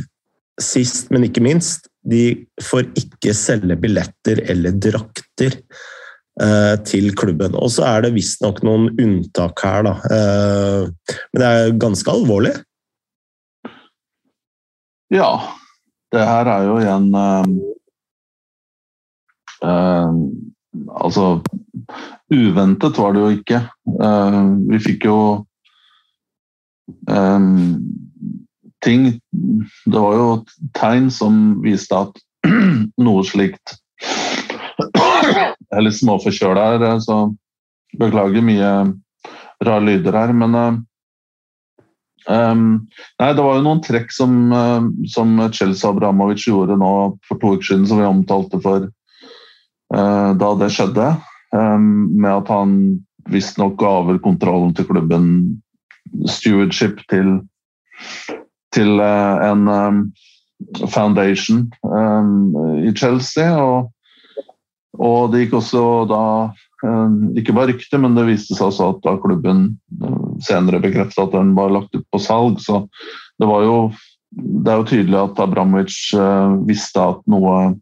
[0.65, 5.61] sist, men ikke minst, de får ikke selge billetter eller drakter
[6.85, 7.55] til klubben.
[7.57, 9.95] Og så er det visstnok noen unntak her, da.
[11.33, 12.53] Men det er ganske alvorlig.
[15.15, 15.31] Ja.
[16.13, 17.45] Det her er jo igjen uh,
[21.01, 21.25] Altså
[22.33, 23.59] Uventet var det jo ikke.
[24.71, 25.19] Vi fikk jo
[28.85, 29.07] ting
[29.87, 30.27] Det var jo
[30.77, 32.19] tegn som viste at
[33.07, 33.77] noe slikt
[35.77, 37.15] Jeg er litt småforkjøla her, så
[38.01, 38.69] beklager mye
[39.61, 40.31] rare lyder her.
[40.33, 40.79] Men um,
[43.21, 46.93] nei, det var jo noen trekk som, uh, som Chelsea Abramovic gjorde nå
[47.29, 51.11] for to uker siden, som vi omtalte for uh, da det skjedde.
[51.53, 52.73] Um, med at han
[53.29, 55.27] visstnok ga over kontrollen til klubben,
[56.25, 57.35] stewardship til
[58.73, 60.01] til uh, en um,
[60.89, 61.69] foundation
[62.81, 63.53] i Chelsea.
[63.61, 63.93] Og,
[64.99, 66.23] og, det gikk også da
[66.85, 69.67] um, Ikke bare rykte, men det viste seg også at da klubben
[70.03, 72.61] uh, senere bekreftet at den var lagt ut på salg.
[72.63, 72.85] Så
[73.41, 73.79] det var jo
[74.37, 77.77] det er jo tydelig at Abramovic uh, visste at noe,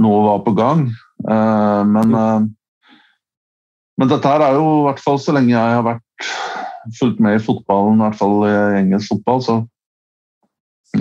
[0.00, 0.86] noe var på gang.
[1.26, 2.12] men,
[3.98, 6.28] men dette her er jo i hvert fall så lenge jeg har vært
[6.98, 9.56] fulgt med i fotballen, i hvert fall i engelsk fotball, så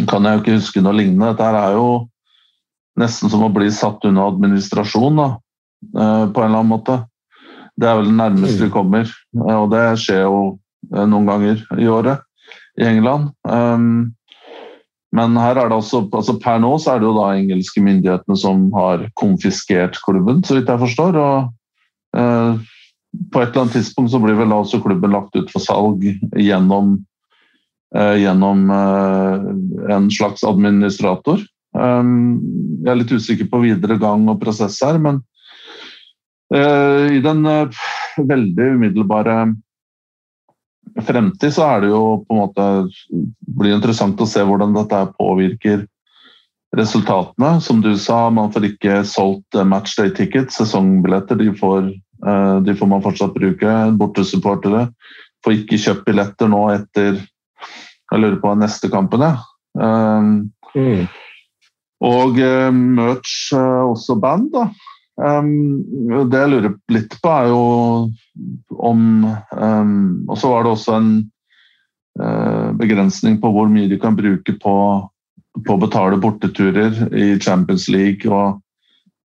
[0.09, 1.31] kan jeg jo ikke huske noe lignende.
[1.33, 1.87] Dette her er jo
[2.99, 5.29] nesten som å bli satt under administrasjon, da,
[5.95, 6.99] eh, på en eller annen måte.
[7.75, 10.59] Det er vel det nærmeste vi kommer, eh, og det skjer jo
[10.93, 12.23] eh, noen ganger i året
[12.79, 13.31] i England.
[15.15, 18.35] Men her er det også, altså per nå så er det jo da engelske myndighetene
[18.35, 21.15] som har konfiskert klubben, så vidt jeg forstår.
[21.15, 21.53] og
[23.31, 26.03] på et eller annet tidspunkt så blir vel også klubben lagt ut for salg
[26.35, 26.97] gjennom,
[27.95, 31.39] gjennom en slags administrator.
[31.75, 32.39] Um,
[32.85, 35.19] jeg er litt usikker på videre gang og prosess her, men
[36.55, 37.43] eh, i den
[38.15, 39.39] veldig umiddelbare
[41.03, 42.67] fremtid så er det jo på en måte
[43.59, 45.83] blir interessant å se hvordan dette påvirker
[46.75, 47.57] resultatene.
[47.63, 51.41] Som du sa, man får ikke solgt matchday tickets, sesongbilletter.
[51.41, 51.91] De får
[52.27, 53.73] Eh, de får man fortsatt bruke.
[53.99, 54.87] Bortesupportere
[55.45, 57.21] får ikke kjøpt billetter nå etter
[58.05, 59.39] Jeg lurer på neste kampen, ja.
[59.75, 61.07] Um, mm.
[62.05, 64.67] Og uh, merch, uh, også band, da.
[65.15, 65.79] Um,
[66.27, 67.61] det jeg lurer litt på, er jo
[68.75, 69.03] om
[69.55, 71.09] um, Og så var det også en
[72.19, 74.75] uh, begrensning på hvor mye de kan bruke på,
[75.55, 78.59] på å betale borteturer i Champions League og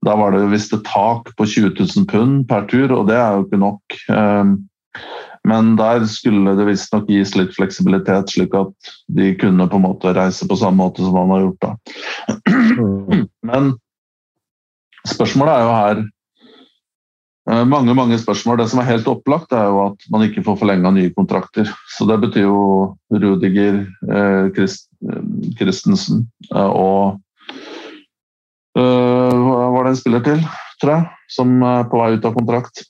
[0.07, 3.37] da var det visst et tak på 20 000 pund per tur, og det er
[3.37, 3.97] jo ikke nok.
[4.14, 4.55] Ehm,
[5.48, 10.12] men der skulle det visstnok gis litt fleksibilitet, slik at de kunne på en måte
[10.16, 11.70] reise på samme måte som han har gjort da.
[13.50, 13.70] Men
[15.09, 16.03] spørsmålet er jo her
[17.48, 18.61] eh, mange mange spørsmål.
[18.61, 21.72] Det som er helt opplagt, er jo at man ikke får forlenga nye kontrakter.
[21.96, 22.61] Så det betyr jo
[23.09, 23.81] Rudiger,
[24.12, 24.53] eh,
[25.57, 27.18] Christensen eh, og
[28.81, 30.44] hva var det en spiller til,
[30.81, 32.85] tror jeg, som er på vei ut av kontrakt.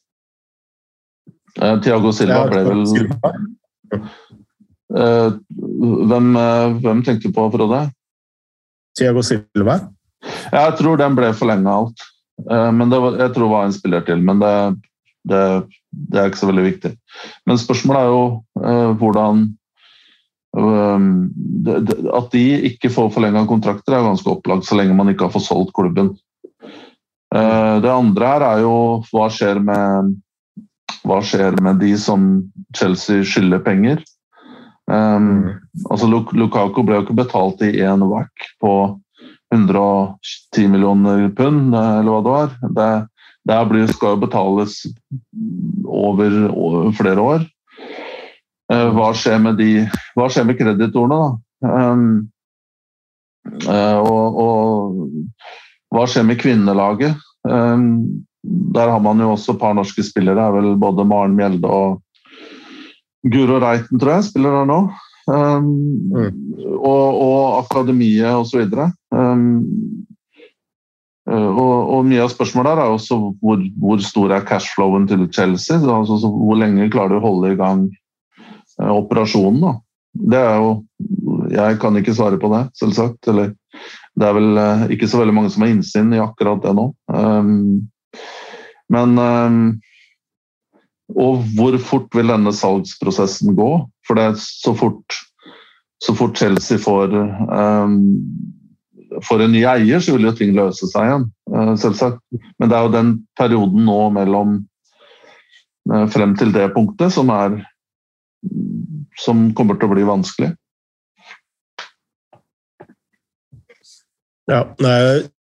[1.58, 2.84] Uh, Tiago Silva ble vel
[4.94, 5.30] uh,
[6.10, 6.28] hvem,
[6.82, 7.82] hvem tenkte du på, Frode?
[8.98, 9.80] Tiago Silva?
[10.50, 12.02] Jeg tror den ble forlenga alt.
[12.76, 14.52] men var, Jeg tror det var en spiller til, men det,
[15.30, 15.40] det,
[15.90, 16.90] det, er ikke så veldig viktig.
[17.48, 19.46] Men spørsmålet er jo hvordan
[20.50, 21.30] Um,
[22.10, 25.46] at de ikke får forlenga kontrakter, er ganske opplagt så lenge man ikke har fått
[25.46, 26.16] solgt klubben.
[27.30, 28.74] Uh, det andre her er jo
[29.12, 30.16] hva skjer med
[31.06, 32.30] hva skjer med de som
[32.76, 34.02] Chelsea skylder penger?
[34.90, 35.44] Um, mm.
[35.92, 38.72] altså Lukaku ble jo ikke betalt i én whack på
[39.54, 42.52] 110 millioner pund, eller hva det var.
[42.78, 42.90] Det,
[43.50, 44.76] det skal jo betales
[45.86, 47.46] over, over flere år.
[48.70, 49.86] Uh, hva skjer med, de,
[50.18, 51.70] hva skjer med kreditorene, da?
[51.90, 52.04] Um,
[53.66, 55.00] uh, og, og,
[55.90, 57.18] hva skjer med kvinnelaget?
[57.42, 60.40] Um, der har man jo også et par norske spillere.
[60.40, 62.00] er vel Både Maren Mjelde og
[63.28, 64.80] Guro Reiten, tror jeg, spiller der nå.
[65.30, 65.66] Um,
[66.10, 66.38] mm.
[66.80, 68.64] og, og akademiet osv.
[69.12, 69.44] Um,
[71.30, 75.76] og, og, mye av spørsmålet er også hvor, hvor stor er cashflowen til Chelsea?
[75.78, 77.84] Altså, hvor lenge klarer du å holde i gang
[78.80, 79.60] operasjonen?
[79.62, 79.76] Da?
[80.32, 80.72] Det er jo
[81.52, 83.28] Jeg kan ikke svare på det, selvsagt.
[83.30, 83.52] Eller
[84.18, 84.60] det er vel
[84.96, 86.90] ikke så veldig mange som har innsyn i akkurat det nå.
[87.12, 87.90] Um,
[88.90, 89.62] men um,
[91.10, 93.70] Og hvor fort vil denne salgsprosessen gå?
[94.06, 95.16] For det er så fort,
[96.02, 97.16] så fort Chelsea får,
[97.50, 97.96] um,
[99.26, 102.22] får en ny eier, så vil jo ting løse seg igjen, uh, selvsagt.
[102.62, 104.54] Men det er jo den perioden nå mellom
[105.90, 107.58] uh, frem til det punktet som er
[109.20, 110.54] som kommer til å bli vanskelig.
[114.50, 114.64] Ja,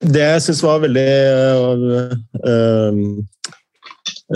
[0.04, 1.12] Det jeg syns var veldig
[2.44, 2.98] uh,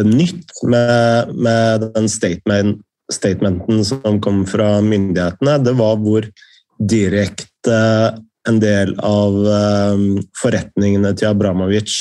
[0.08, 2.80] nytt med, med den statement,
[3.12, 6.28] statementen som kom fra myndighetene, det var hvor
[6.80, 7.80] direkte
[8.48, 11.98] en del av uh, forretningene til Abramovic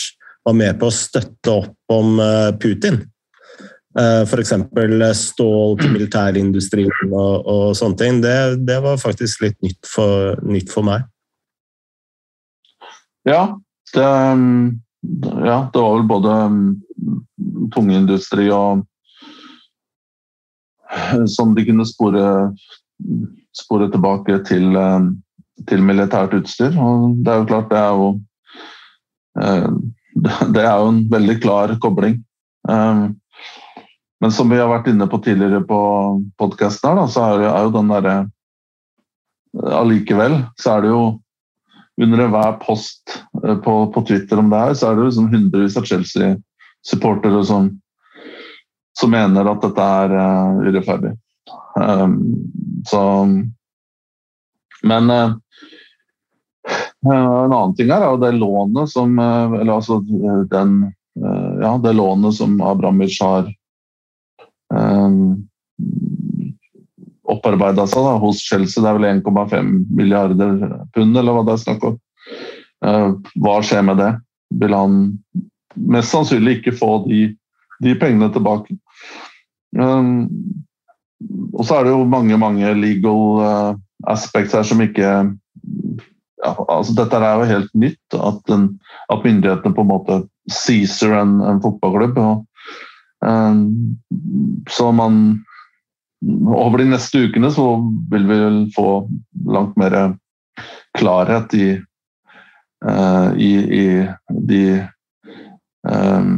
[0.46, 2.16] var med på å støtte opp om
[2.62, 3.02] Putin.
[3.98, 4.54] F.eks.
[5.18, 8.22] stål til militærindustrien og, og sånne ting.
[8.22, 11.04] Det, det, var faktisk litt nytt for, nytt for meg.
[13.28, 13.60] Ja,
[13.94, 14.02] det,
[15.46, 16.62] ja, det var vel både um,
[17.74, 18.86] tungindustri og
[21.30, 22.24] Som de kunne spore,
[23.54, 25.12] spore tilbake til, um,
[25.68, 26.74] til, militært utstyr.
[26.74, 28.08] Og det er jo klart, det er jo
[29.38, 29.70] uh,
[30.54, 32.18] Det er jo en veldig klar kobling.
[34.20, 35.78] Men som vi har vært inne på tidligere på
[36.36, 38.16] podkasten her, så er jo den derre
[39.80, 41.04] Allikevel så er det jo
[42.02, 45.76] under enhver post eh, på, på, Twitter om det her, så er det liksom hundrevis
[45.76, 47.68] av Chelsea-supportere som,
[48.98, 51.14] som, mener at dette er uh, urettferdig.
[51.76, 52.16] Um,
[52.88, 53.02] så
[54.82, 55.36] Men uh,
[57.04, 60.00] en annen ting her er jo det lånet som Eller altså
[60.50, 60.74] den
[61.14, 63.48] Ja, det lånet som Abramovic har
[64.74, 65.49] um,
[67.30, 68.82] opparbeida seg da, hos Chelsea.
[68.82, 70.64] Det er vel 1,5 milliarder
[70.94, 71.98] pund, eller hva det er snakk om.
[72.84, 74.10] Uh, hva skjer med det?
[74.60, 75.00] Vil han
[75.76, 77.28] mest sannsynlig ikke få de,
[77.84, 78.76] de pengene tilbake?
[79.76, 80.26] Um,
[81.52, 83.70] og så er det jo mange, mange legal uh,
[84.08, 85.10] aspects her som ikke
[86.40, 88.70] ja, altså Dette er jo helt nytt, at, den,
[89.12, 90.16] at myndighetene på en måte
[90.48, 92.16] seaser en, en fotballklubb.
[92.16, 92.46] Og,
[93.20, 93.66] um,
[94.72, 95.18] så man
[96.46, 97.66] over de neste ukene så
[98.10, 98.88] vil vi vel få
[99.48, 99.96] langt mer
[100.98, 101.68] klarhet i,
[102.84, 103.84] uh, i, i,
[104.28, 104.64] de,
[105.88, 106.34] um,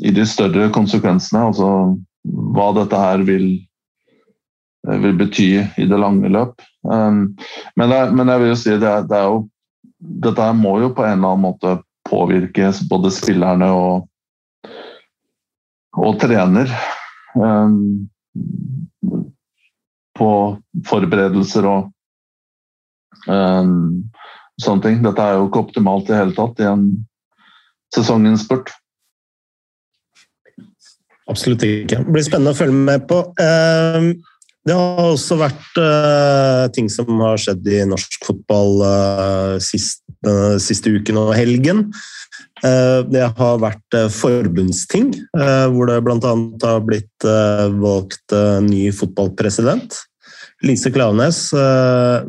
[0.00, 1.50] i de større konsekvensene.
[1.50, 1.70] Altså
[2.54, 3.48] hva dette her vil,
[4.88, 6.64] vil bety i det lange løp.
[6.88, 7.36] Um,
[7.76, 9.48] men, det, men, jeg vil jo si det, det er jo
[10.00, 11.74] Dette her må jo på en eller annen måte
[12.08, 14.06] påvirke både spillerne og,
[15.92, 16.72] og trener.
[17.36, 18.08] Um,
[20.20, 20.30] på
[20.88, 21.88] forberedelser og
[23.26, 24.04] um,
[24.60, 25.00] sånne ting.
[25.04, 26.84] Dette er jo ikke optimalt i hele tatt i en
[27.94, 28.72] sesonginnspurt.
[31.30, 32.02] Absolutt ikke.
[32.02, 33.22] Det blir spennende å følge med på.
[33.40, 34.12] Ehm,
[34.66, 40.58] det har også vært uh, ting som har skjedd i norsk fotball uh, sist, uh,
[40.60, 41.86] siste uken og helgen.
[42.60, 46.18] Eh, det har vært eh, forbundsting, eh, hvor det bl.a.
[46.20, 47.28] har blitt
[47.80, 49.96] valgt ny fotballpresident.
[50.66, 51.48] Lise Klaveness,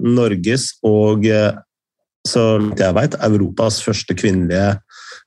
[0.01, 1.25] Norges og,
[2.27, 4.75] så langt jeg vet, Europas første kvinnelige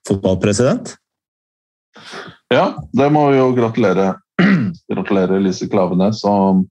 [0.09, 0.95] fotballpresident.
[2.55, 4.15] Ja, det må vi jo gratulere.
[4.93, 6.23] gratulere Lise Klaveness.
[6.25, 6.65] Og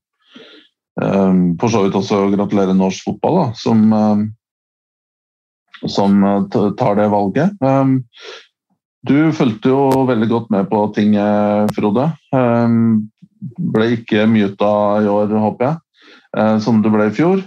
[0.98, 3.93] um, for så vidt også gratulere norsk fotball, da, som
[5.88, 7.52] som eh, tar det valget.
[9.04, 12.10] Du fulgte jo veldig godt med på ting, eh, Frode.
[13.74, 15.83] Ble ikke muta i år, håper jeg, eh,
[16.63, 17.41] som det ble i fjor.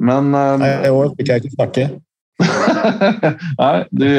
[0.00, 1.86] Men ehm, Nei, I år fikk jeg ikke snakke.
[3.62, 4.10] Nei, de,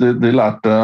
[0.00, 0.74] de, de, lærte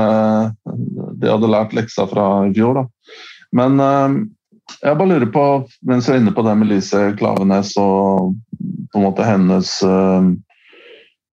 [1.20, 3.18] De hadde lært leksa fra i fjor, da.
[3.56, 5.44] Men jeg bare lurer på,
[5.88, 8.32] mens jeg er inne på det med Lise Klavenes og
[8.92, 9.76] på en måte hennes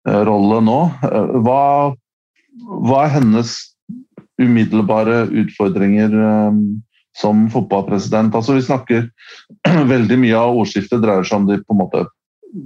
[0.07, 0.79] Eh, rolle nå.
[1.05, 1.93] Eh, hva,
[2.81, 3.53] hva er hennes
[4.41, 6.61] umiddelbare utfordringer eh,
[7.17, 8.35] som fotballpresident?
[8.35, 9.07] Altså, vi snakker
[9.93, 12.05] Veldig mye av ordskiftet dreier seg om de på en måte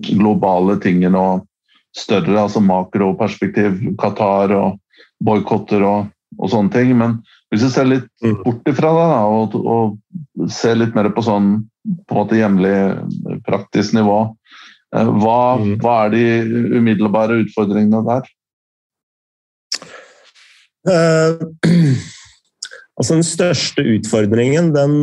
[0.08, 1.46] globale tingene og
[1.96, 4.80] større altså makroperspektiv, Qatar og
[5.24, 6.92] boikotter og, og, sånne ting.
[7.00, 7.20] Men
[7.54, 8.40] hvis vi ser litt mm.
[8.42, 11.54] bort ifra det da, og, og ser litt mer på sånn
[12.10, 12.76] på en måte hjemlig
[13.46, 14.18] praktisk nivå,
[14.96, 15.76] Eh, hva, mm.
[15.84, 16.24] hva, er de
[16.78, 18.24] umiddelbare utfordringene der?
[22.96, 24.98] altså Den største utfordringen, den,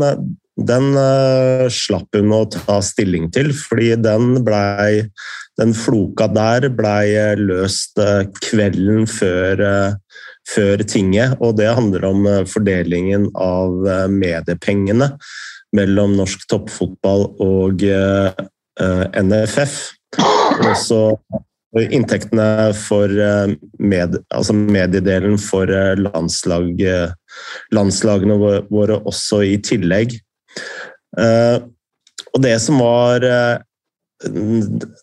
[0.57, 5.09] den uh, slapp hun å ta stilling til, fordi den blei
[5.61, 9.61] Den floka der blei løst uh, kvelden før,
[10.49, 15.13] før tinget, og det handler om fordelingen av mediepengene
[15.77, 17.85] mellom norsk toppfotball og
[19.13, 19.77] NFF.
[20.73, 21.03] Også
[21.81, 23.09] inntektene for
[23.81, 26.83] med, altså mediedelen for landslag,
[27.73, 28.37] landslagene
[28.69, 30.19] våre også i tillegg.
[31.19, 31.59] Eh,
[32.33, 33.59] og det som var eh,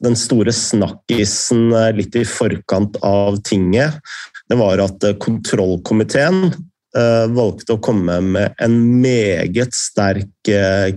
[0.02, 4.00] den store snakkisen eh, litt i forkant av tinget,
[4.50, 6.50] det var at kontrollkomiteen
[7.36, 10.50] valgte å komme med en meget sterk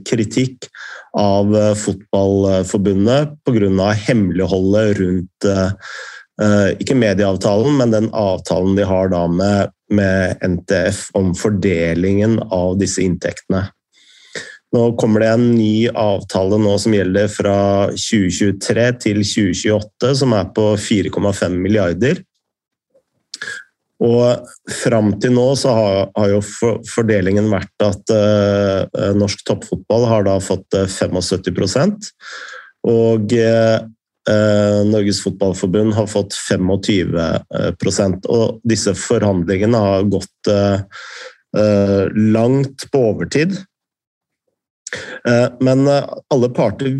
[0.08, 0.70] kritikk
[1.18, 3.90] av Fotballforbundet pga.
[4.06, 5.48] hemmeligholdet rundt
[6.80, 13.04] ikke medieavtalen, men den avtalen de har da med, med NTF om fordelingen av disse
[13.04, 13.66] inntektene.
[14.72, 17.56] Nå kommer det en ny avtale nå som gjelder fra
[17.92, 22.22] 2023 til 2028, som er på 4,5 milliarder.
[24.02, 24.48] Og
[24.82, 26.40] fram til nå så har, har, jo
[26.90, 32.10] fordelingen vært at uh, norsk toppfotball har da fått 75
[32.82, 33.78] og uh,
[34.88, 40.82] Norges Fotballforbund har fått 25% Og disse forhandlingene har gått uh,
[42.14, 43.54] langt på overtid.
[45.28, 46.90] Eh, men eh, alle parter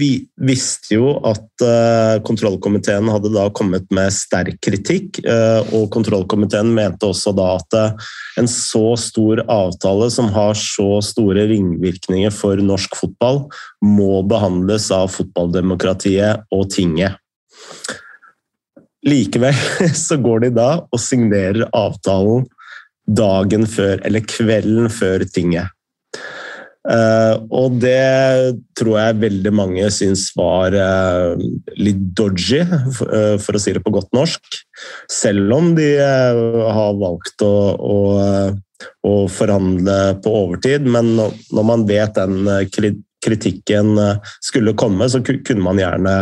[0.40, 5.20] visste jo at eh, kontrollkomiteen hadde da kommet med sterk kritikk,
[5.72, 7.76] og kontrollkomiteen mente også da at
[8.40, 13.44] en så stor avtale som har så store ringvirkninger for norsk fotball,
[13.84, 17.18] må behandles av fotballdemokratiet og tinget.
[19.02, 19.56] Likevel
[20.06, 22.46] så går de da og signerer avtalen
[23.02, 25.74] dagen før, eller kvelden før tinget.
[26.82, 31.38] Uh, og det tror jeg veldig mange syns var uh,
[31.78, 34.58] litt dodgy, uh, for, å si det på godt norsk.
[35.10, 37.98] Selv om de har valgt å, å,
[39.06, 40.88] å, forhandle på overtid.
[40.90, 42.50] Men når man vet den
[43.22, 43.94] kritikken
[44.42, 46.16] skulle komme, så kunne man gjerne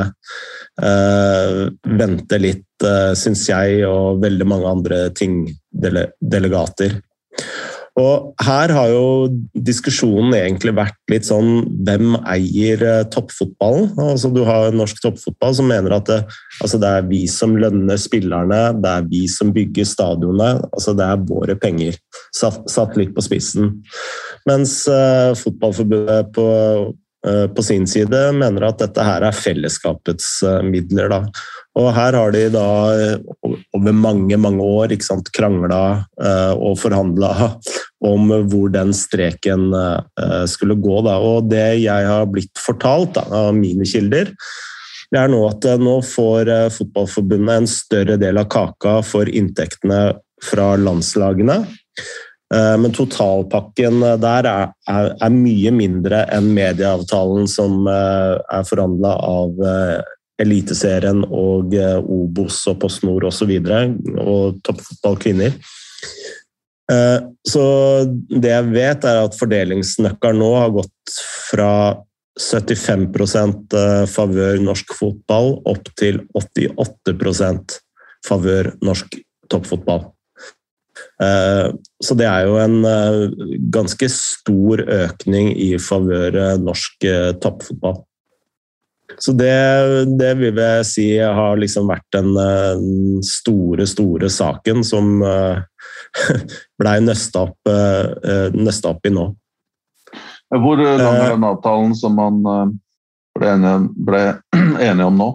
[0.81, 7.01] vente litt, uh, syns jeg, og veldig mange andre tingdelegater.
[8.01, 9.05] Og her har jo
[9.55, 13.91] diskusjonen egentlig vært litt sånn Hvem eier eh, toppfotballen?
[14.01, 16.21] Altså, du har norsk toppfotball som mener at det,
[16.61, 20.65] altså, det er vi som lønner spillerne, det er vi som bygger stadionene.
[20.71, 21.99] Altså, det er våre penger.
[22.37, 23.77] Satt, satt litt på spissen.
[24.49, 26.89] Mens uh, Fotballforbundet på Eh,
[27.55, 31.11] på sin side mener at dette her er fellesskapets eh, midler.
[31.13, 31.19] Da.
[31.81, 36.05] Og her har de da eh, over mange mange år sant, krangla
[36.57, 37.33] og forhandla
[38.13, 39.71] om hvor den streken
[40.49, 40.97] skulle gå.
[41.07, 41.19] Da.
[41.21, 44.33] Og det jeg har blitt fortalt da, av mine kilder,
[45.11, 50.03] det er nå at nå får Fotballforbundet en større del av kaka for inntektene
[50.45, 51.65] fra landslagene.
[52.55, 59.13] Eh, men totalpakken der er, er, er, mye mindre enn medieavtalen som eh, er forhandla
[59.23, 60.01] av eh,
[60.41, 63.51] Eliteserien og Obos og Post Nord osv.
[63.61, 65.59] Og, og toppfotballkvinner.
[67.45, 67.65] Så
[68.33, 71.13] det jeg vet, er at fordelingsnøkkelen nå har gått
[71.51, 71.75] fra
[72.41, 73.77] 75%
[74.09, 77.77] favør norsk fotball opp til 88%
[78.25, 79.21] favør norsk
[79.53, 80.09] toppfotball.
[81.23, 81.73] Eh,
[82.05, 87.09] så det er jo en eh, ganske stor økning i favør eh, norsk
[87.43, 88.01] toppfotball.
[89.21, 89.51] Så det,
[90.21, 92.31] det, vil jeg si har liksom vært den
[93.27, 95.19] store, store saken som
[96.81, 99.25] blei nøsta opp, opp, i nå.
[100.63, 102.39] Hvor lang er den avtalen som man
[103.35, 104.23] ble enige, ble
[104.79, 105.29] enige om nå?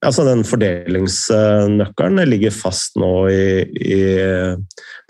[0.00, 3.98] Altså Den fordelingsnøkkelen ligger fast nå i, i,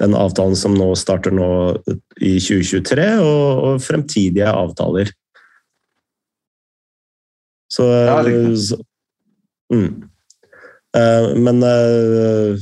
[0.02, 1.50] den avtalen som nå starter nå
[2.18, 5.12] i 2023, og, og fremtidige avtaler.
[7.70, 8.18] Så, ja,
[8.58, 8.80] så
[9.70, 10.10] mm.
[10.96, 12.58] Eh, men uh,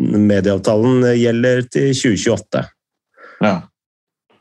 [0.00, 2.62] medieavtalen gjelder til 2028.
[3.44, 3.54] Ja.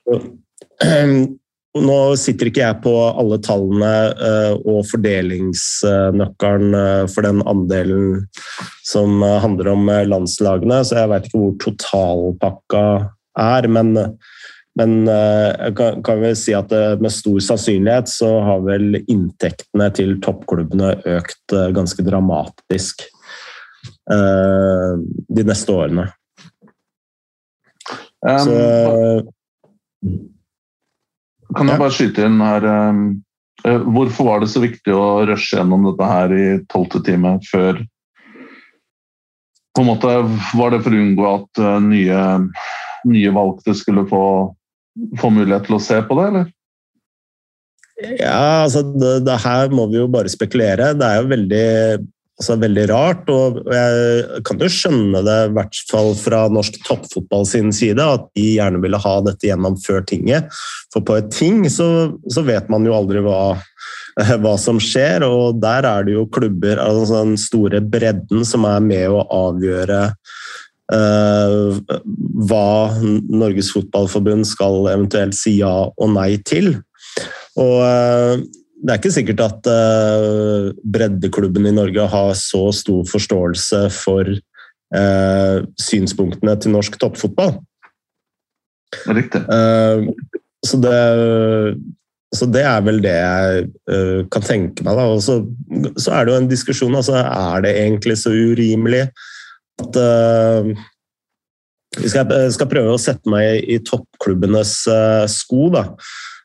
[1.78, 8.24] Nå sitter ikke jeg på alle tallene eh, og fordelingsnøkkelen eh, for den andelen
[8.88, 12.82] som eh, handler om landslagene, så jeg vet ikke hvor totalpakka
[13.38, 13.68] er.
[13.70, 13.94] Men,
[14.82, 20.96] men jeg kan, vel si at med stor sannsynlighet så har vel inntektene til toppklubbene
[21.20, 23.06] økt ganske dramatisk
[24.10, 26.08] de neste årene.
[28.26, 28.56] Um, Så
[31.58, 33.00] kan jeg bare skyte inn her um,
[33.66, 37.82] eh, Hvorfor var det så viktig å rushe gjennom dette her i tolvte time før
[39.76, 40.14] på en måte
[40.60, 42.22] Var det for å unngå at eh, nye,
[43.10, 44.24] nye valgte skulle få,
[45.22, 46.47] få mulighet til å se på det, eller?
[48.00, 50.93] Ja, altså det, det her må vi jo bare spekulere.
[50.95, 51.66] Det er jo veldig,
[52.40, 53.30] altså, veldig rart.
[53.34, 58.30] Og jeg kan jo skjønne det, i hvert fall fra norsk toppfotball sin side, at
[58.38, 60.50] de gjerne ville ha dette gjennom før tinget.
[60.94, 61.90] For på et ting så,
[62.32, 63.60] så vet man jo aldri hva,
[64.44, 68.84] hva som skjer, og der er det jo klubber, altså den store bredden, som er
[68.84, 70.08] med å avgjøre
[70.90, 71.78] Uh,
[72.50, 72.90] hva
[73.30, 76.72] Norges Fotballforbund skal eventuelt si ja og nei til.
[77.62, 78.42] Og eh,
[78.80, 84.32] det er ikke sikkert at uh, breddeklubben i Norge har så stor forståelse for
[84.96, 87.58] uh, synspunktene til norsk toppfotball.
[89.12, 89.42] Riktig.
[89.52, 90.08] Uh,
[90.66, 90.96] så, det,
[92.36, 94.96] så det er vel det jeg uh, kan tenke meg.
[94.96, 95.10] Da.
[95.12, 95.42] Og så,
[96.00, 96.96] så er det jo en diskusjon.
[96.96, 99.10] Altså, er det egentlig så urimelig
[99.80, 99.96] at
[102.00, 105.86] eh, Hvis jeg skal prøve å sette meg i toppklubbenes eh, sko, da,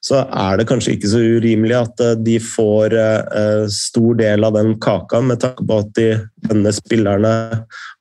[0.05, 4.53] så er det kanskje ikke så urimelig at eh, de får eh, stor del av
[4.59, 6.09] den kaka, med tanke på at de,
[6.45, 7.33] denne spillerne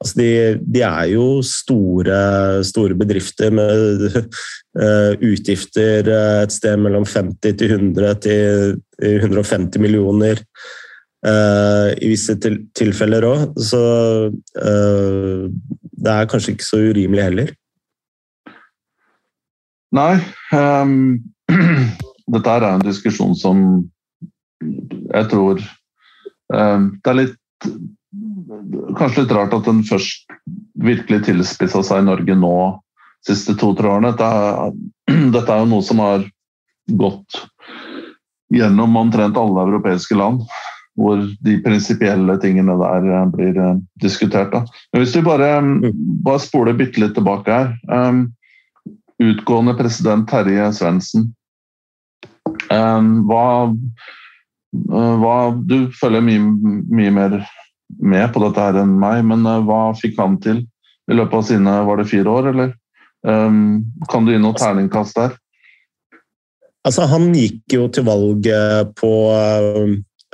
[0.03, 0.29] altså de,
[0.59, 2.17] de er jo store,
[2.67, 10.43] store bedrifter med eh, utgifter eh, et sted mellom 50 til 100 til 150 millioner.
[11.23, 13.55] eh, I visse til, tilfeller òg.
[13.63, 13.79] Så
[14.59, 15.47] eh,
[16.03, 17.53] det er kanskje ikke så urimelig heller.
[19.93, 20.17] Nei.
[20.51, 21.21] Um,
[22.33, 23.63] dette er en diskusjon som
[24.63, 25.59] jeg tror
[26.53, 27.67] um, Det er litt
[28.97, 30.31] Kanskje litt rart at den først
[30.85, 32.55] virkelig tilspissa seg i Norge nå
[33.23, 34.11] de siste to-tre årene.
[34.13, 34.75] Dette er,
[35.35, 36.25] dette er jo noe som har
[36.99, 37.39] gått
[38.53, 40.43] gjennom omtrent alle europeiske land.
[40.99, 44.51] Hvor de prinsipielle tingene der eh, blir eh, diskutert.
[44.53, 44.61] Da.
[44.93, 45.49] Men hvis vi bare,
[46.25, 47.71] bare spoler bitte litt tilbake her.
[47.89, 48.27] Um,
[49.23, 51.31] utgående president Terje Svendsen.
[52.69, 56.45] Um, Hva, eh, hva Du følger mye,
[56.93, 57.41] mye mer
[58.01, 60.63] med på dette her enn meg, men hva fikk han til
[61.11, 62.71] i løpet av sine var det fire år, eller?
[63.27, 65.35] Um, Kan du gi noe terningkast der?
[66.85, 68.47] Altså, han gikk jo til valg
[68.99, 69.11] på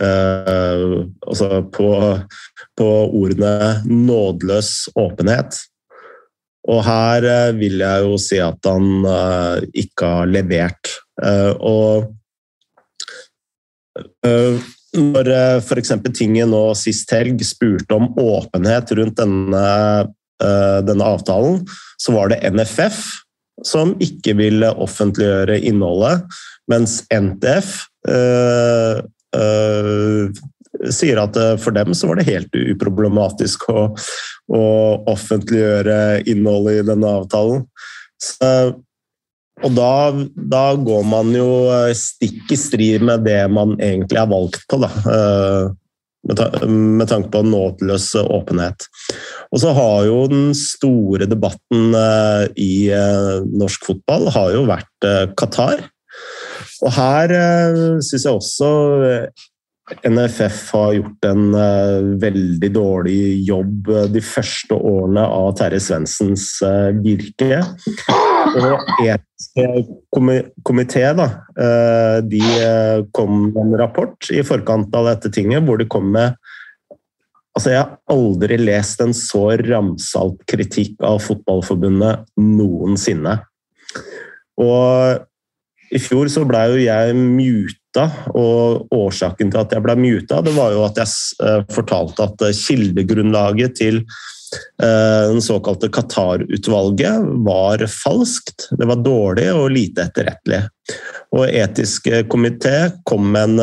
[0.02, 0.86] eh,
[1.28, 1.89] altså på,
[2.78, 2.88] på
[3.22, 5.60] ordene 'nådeløs åpenhet'.
[6.70, 10.95] Og her eh, vil jeg jo si at han eh, ikke har levert.
[11.60, 12.10] Og
[14.95, 15.91] når uh, f.eks.
[16.16, 19.64] tinget nå sist helg spurte om åpenhet rundt denne,
[20.88, 21.60] denne avtalen,
[22.00, 23.02] så var det NFF
[23.68, 26.24] som ikke ville offentliggjøre innholdet,
[26.72, 27.76] mens NTF
[29.36, 30.30] eh,
[30.93, 33.88] sier at eh, for dem så var det helt uproblematisk å,
[34.53, 34.63] å
[35.11, 37.65] offentliggjøre innholdet i denne avtalen.
[38.19, 38.53] Så,
[39.59, 39.91] og da,
[40.36, 44.82] da, går man jo eh, stikk i strid med det man egentlig er valgt på,
[44.86, 44.91] da.
[46.30, 48.84] Med, med tanke på nådeløs åpenhet.
[49.55, 51.95] Og så har jo den store debatten
[52.59, 52.91] i
[53.47, 55.07] norsk fotball har jo vært
[55.39, 55.86] Qatar.
[56.86, 57.34] Og her
[58.05, 58.69] syns jeg også
[60.05, 66.45] NFF har gjort en uh, veldig dårlig jobb de første årene av Terje Svendsens
[67.01, 67.63] virke.
[68.53, 69.63] Og etisk
[70.65, 71.27] komité da,
[72.21, 72.43] de
[73.15, 76.38] kom med en rapport i forkant av dette tinget hvor de kom med
[77.57, 83.34] Altså, jeg har aldri lest en så ramsalt kritikk av Fotballforbundet noensinne.
[84.63, 85.25] Og
[85.92, 88.06] i fjor så blei jo jeg muta,
[88.38, 93.80] og årsaken til at jeg ble muta, det var jo at jeg fortalte at kildegrunnlaget
[93.80, 94.04] til
[94.82, 98.66] den såkalte Qatar-utvalget var falskt.
[98.74, 100.64] Det var dårlig og lite etterrettelig.
[101.38, 103.62] Og Etisk komité kom med en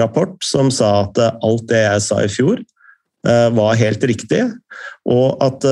[0.00, 2.62] rapport som sa at alt det jeg sa i fjor,
[3.22, 4.42] var helt riktig,
[5.06, 5.62] og at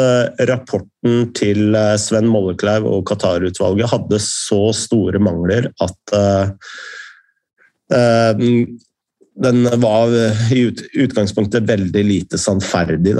[0.46, 5.98] rapporten til Sven Mollekleiv og Qatar-utvalget hadde så store mangler at
[7.90, 10.14] den var
[10.54, 10.62] i
[11.02, 13.16] utgangspunktet veldig lite sannferdig.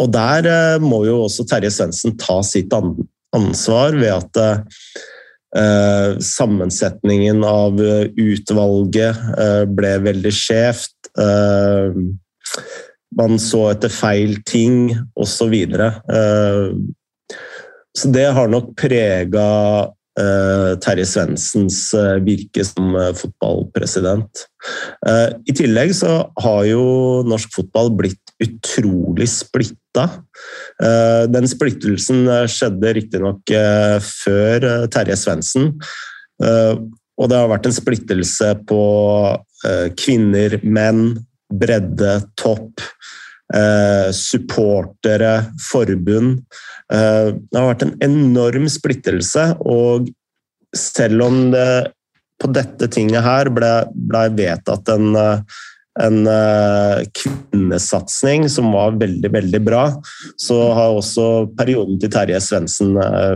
[0.00, 0.50] Og der
[0.82, 4.34] må jo også Terje Svendsen ta sitt ansvar ved at
[6.26, 9.14] sammensetningen av utvalget
[9.78, 10.99] ble veldig skjevt.
[13.20, 15.54] Man så etter feil ting, osv.
[17.90, 19.46] så det har nok prega
[20.20, 24.46] uh, Terje Svendsens uh, virke som uh, fotballpresident.
[25.48, 26.82] I tillegg så har jo
[27.24, 30.02] norsk fotball blitt utrolig splitta.
[31.32, 33.52] Den splittelsen skjedde riktignok
[34.04, 35.70] før Terje Svendsen.
[36.40, 38.82] Og det har vært en splittelse på
[40.00, 41.18] kvinner, menn,
[41.52, 42.80] bredde, topp.
[43.50, 46.44] Eh, supportere, forbund.
[46.92, 50.06] Eh, det har vært en enorm splittelse, og
[50.76, 51.90] selv om det
[52.40, 55.18] på dette tinget her ble, ble vedtatt en,
[56.00, 56.20] en
[57.18, 59.82] kvinnesatsing som var veldig, veldig bra,
[60.40, 61.26] så har også
[61.58, 63.34] perioden til Terje Svendsen eh,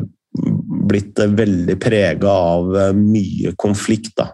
[0.89, 4.15] blitt veldig prega av mye konflikt.
[4.23, 4.31] Da.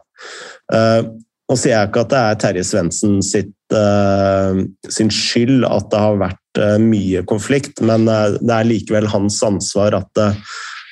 [1.51, 6.21] Nå sier jeg ikke at det er Terje Svendsen uh, sin skyld at det har
[6.21, 10.21] vært uh, mye konflikt, men uh, det er likevel hans ansvar at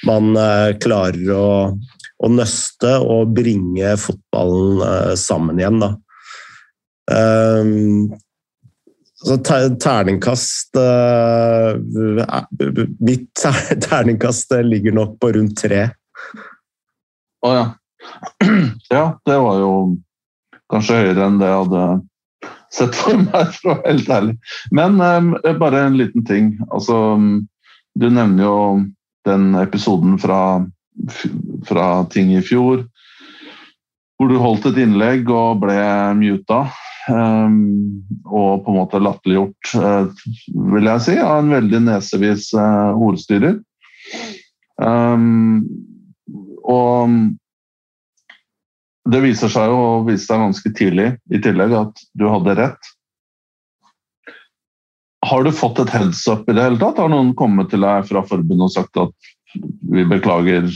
[0.07, 0.31] man
[0.79, 5.83] klarer å, å, nøste og bringe fotballen sammen igjen.
[5.83, 5.89] Da.
[9.19, 9.39] så
[9.83, 10.79] terningkast
[13.11, 13.43] Mitt
[13.89, 15.83] terningkast ligger nok på rundt tre.
[17.43, 17.67] Å oh, ja.
[18.95, 19.73] Ja, det var jo
[20.73, 21.85] kanskje høyere enn det jeg hadde
[22.75, 24.37] sett for meg, for å være helt ærlig.
[24.75, 26.53] Men eh, bare en liten ting.
[26.69, 26.99] Altså,
[27.99, 28.59] du nevner jo
[29.29, 30.43] den episoden fra,
[31.69, 32.87] fra ting i fjor
[34.19, 35.79] hvor du holdt et innlegg og ble
[36.19, 36.65] muta.
[37.09, 40.11] Um, og på en måte latterliggjort, uh,
[40.75, 43.61] vil jeg si, av en veldig nesevis uh, ordstyrer.
[44.83, 45.63] Um,
[46.67, 47.15] og
[49.09, 52.95] det viser seg jo, og viste seg ganske tidlig i tillegg, at du hadde rett.
[55.27, 57.01] Har du fått et heads up i det hele tatt?
[57.01, 59.31] Har noen kommet til deg fra forbundet og sagt at
[59.91, 60.69] vi beklager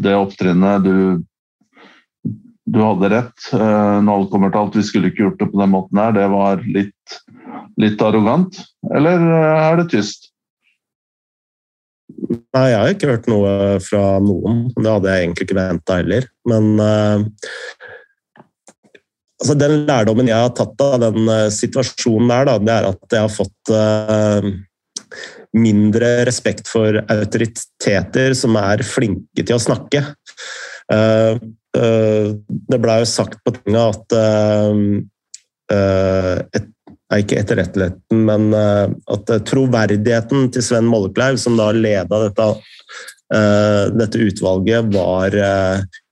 [0.00, 2.32] det opptrinnet, du,
[2.66, 3.50] du hadde rett.
[3.52, 6.16] Eh, når alt kommer til alt, vi skulle ikke gjort det på den måten her,
[6.16, 7.20] det var litt,
[7.80, 8.62] litt arrogant.
[8.90, 10.29] Eller eh, er det tyst?
[12.30, 13.52] Nei, jeg har ikke hørt noe
[13.82, 14.68] fra noen.
[14.76, 16.28] Det hadde jeg egentlig ikke venta heller.
[16.50, 17.24] Men uh,
[19.40, 23.16] altså den lærdommen jeg har tatt av den uh, situasjonen der, da, det er at
[23.16, 24.46] jeg har fått uh,
[25.58, 30.04] mindre respekt for autoriteter som er flinke til å snakke.
[32.70, 34.14] det blei jo sagt på tinga at
[36.54, 36.68] et
[37.18, 42.46] ikke etterretteligheten, men eh, at eh, troverdigheten til Sven Mollekleiv, som da leda dette,
[43.34, 45.34] eh, dette utvalget, var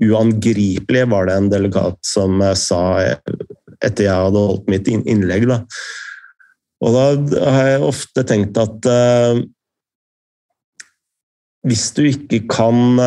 [0.03, 2.83] uangripelig, var det en delegat som sa
[3.79, 5.47] etter jeg hadde holdt mitt innlegg.
[5.51, 5.61] Da.
[6.83, 8.91] Og da har jeg ofte tenkt at
[11.69, 12.99] hvis du ikke kan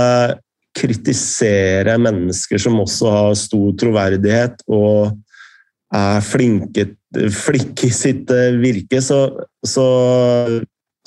[0.78, 5.12] kritisere mennesker som også har stor troverdighet og
[5.96, 6.88] er flinke,
[7.36, 9.22] flinke i sitt eh, virke, så,
[9.68, 9.88] så,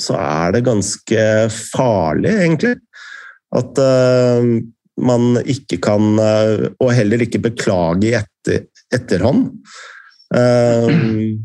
[0.01, 1.26] så, er det ganske
[1.72, 2.76] farlig, egentlig.
[3.55, 4.43] At uh,
[4.99, 9.53] man ikke kan uh, Og heller ikke beklage i etter, etterhånd.
[10.35, 11.39] Uh,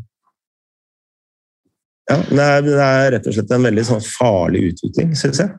[2.10, 5.54] ja, det er, det er, rett og slett en veldig sånn farlig utvikling, syns jeg.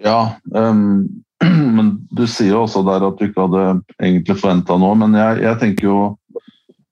[0.00, 1.04] Ja, um,
[1.76, 3.64] men du sier jo også der at du ikke hadde
[4.00, 4.96] egentlig forventa noe.
[4.98, 6.00] Men jeg, jeg, tenker jo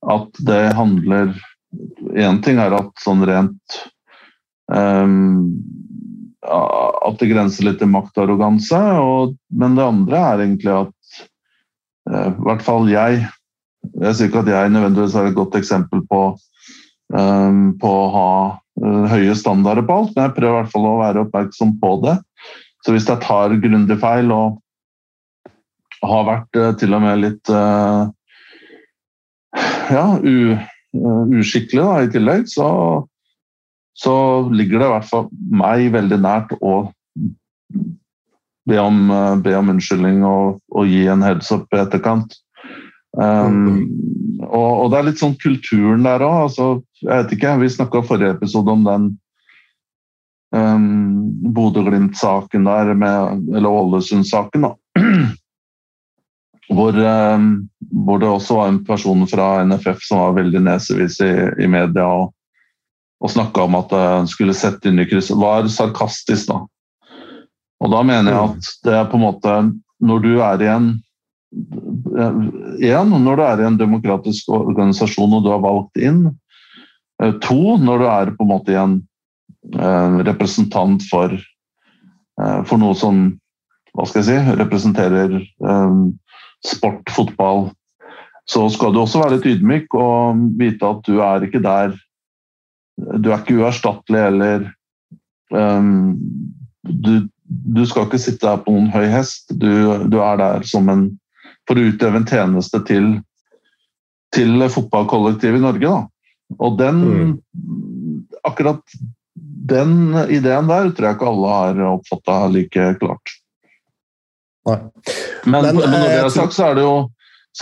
[0.05, 1.35] at det handler
[2.15, 3.79] Én ting er at sånn rent
[4.71, 5.57] um,
[6.47, 8.79] At det grenser litt til maktarroganse.
[9.51, 11.25] men det andre er egentlig at
[12.13, 13.25] uh, i hvert fall jeg
[14.05, 16.21] Jeg sier ikke at jeg nødvendigvis er et godt eksempel på,
[17.17, 20.89] um, på å ha uh, høye standarder på alt, men jeg prøver i hvert fall
[20.93, 22.15] å være oppmerksom på det.
[22.85, 24.61] Så hvis jeg tar grundig feil og
[26.05, 28.05] har vært uh, til og med litt uh,
[29.95, 32.69] ja, u, uh, uskikkelig da, i tillegg, så,
[33.97, 34.15] så,
[34.53, 36.77] ligger det i hvert fall meg veldig nært å
[38.69, 39.11] be om,
[39.45, 42.37] be om unnskyldning og, og, gi en heads up i etterkant.
[43.15, 43.85] Um,
[44.43, 46.47] og, og, det er litt sånn kulturen der òg.
[46.47, 46.69] Altså,
[47.03, 49.11] jeg vet ikke, vi snakka forrige episode om den
[50.55, 54.65] um, Bodø-Glimt-saken der, med, eller Ålesund-saken,
[56.75, 56.99] hvor,
[57.35, 61.33] um, hvor, det også var en person fra NFF som var veldig nesevis i,
[61.65, 62.33] i media og,
[63.25, 65.37] og snakka om at han skulle sette inn i krysset.
[65.41, 66.61] Var sarkastisk, da.
[67.85, 69.55] Og da mener jeg at det er på en måte
[70.05, 70.93] Når du er i en
[71.55, 76.25] Én, når du er i en demokratisk organisasjon og du har valgt inn.
[77.45, 78.97] To, når du er på en måte i en
[80.27, 81.33] representant for
[82.69, 83.21] for noe som
[83.95, 86.17] hva skal jeg si, representerer um,
[86.67, 87.69] sport, fotball,
[88.51, 91.95] så skal du også være litt ydmyk og vite at du er ikke der
[92.95, 94.67] Du er ikke uerstattelig eller
[95.51, 96.15] um,
[96.87, 99.51] du, du, skal ikke sitte der på noen høy hest.
[99.51, 99.71] Du,
[100.07, 101.09] du er der som en
[101.67, 103.09] for å utøve en tjeneste til,
[104.37, 105.91] til fotballkollektivet i Norge.
[105.91, 106.55] Da.
[106.61, 107.35] Og den mm.
[108.45, 108.83] Akkurat
[109.65, 113.35] den ideen der tror jeg ikke alle har oppfatta like klart.
[114.69, 114.79] Nei.
[115.45, 116.95] Men, men, men, når det er sagt, så er det jo,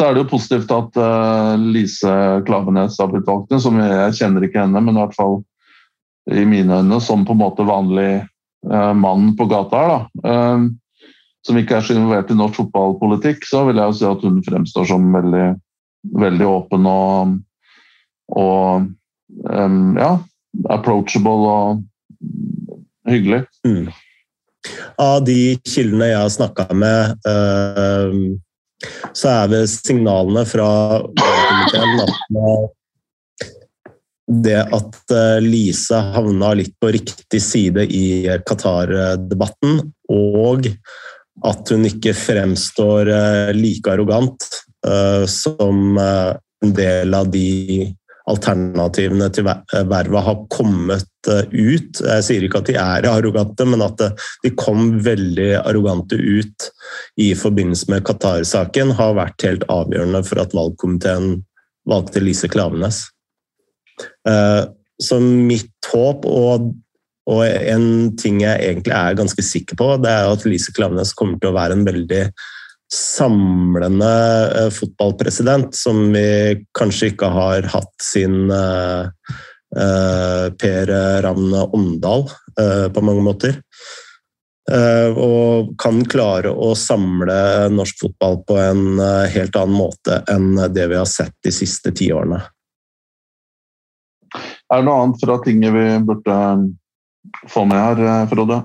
[0.02, 2.12] er det jo positivt at uh, Lise
[2.46, 3.62] Klavenes har blitt valgt inn.
[3.62, 5.40] Som jeg, jeg, kjenner ikke henne, men i hvert fall
[6.30, 8.10] i mine øyne som på en måte vanlig
[8.70, 9.94] uh, mann på gata her.
[9.96, 10.02] da.
[10.26, 10.70] Uh,
[11.42, 14.42] som ikke er så involvert i norsk fotballpolitikk, så vil jeg jo si at hun
[14.46, 15.46] fremstår som veldig,
[16.22, 17.32] veldig åpen og,
[18.38, 18.84] og
[19.50, 20.12] um, ja,
[20.70, 21.82] approachable og
[23.08, 23.44] hyggelig.
[23.66, 23.88] Mm.
[25.02, 28.12] Av de kildene jeg har snakka med, uh,
[29.14, 30.68] så er vel signalene fra
[31.18, 32.72] komiteen at
[34.32, 39.80] det at eh, Lise havna litt på riktig side i Qatar-debatten,
[40.14, 40.68] og
[41.48, 44.46] at hun ikke fremstår eh, like arrogant
[44.86, 47.90] uh, som en del av de
[48.30, 52.02] alternativene til vervet har kommet eh, ut.
[52.02, 56.68] Jeg sier ikke at de er arrogante, men at eh, de kom veldig arrogante ut
[57.22, 61.42] i forbindelse med Qatar-saken, har vært helt avgjørende for at valgkomiteen
[61.88, 63.04] valgte Lise Klavenes.
[64.28, 64.62] Eh,
[65.02, 66.70] så mitt håp, og,
[67.30, 71.40] og en ting jeg egentlig er ganske sikker på, det er at Lise Klavenes kommer
[71.42, 72.26] til å være en veldig
[72.92, 74.12] samlende
[74.58, 79.08] eh, fotballpresident som vi kanskje ikke har hatt sin eh,
[79.76, 80.92] eh, Per
[81.24, 82.28] Ravn Åndal
[82.92, 83.54] på mange måter.
[85.16, 89.00] Og kan klare å samle norsk fotball på en
[89.32, 92.42] helt annen måte enn det vi har sett de siste ti årene.
[94.36, 96.36] Er det noe annet fra tinget vi burde
[97.48, 98.60] få med her, Frode?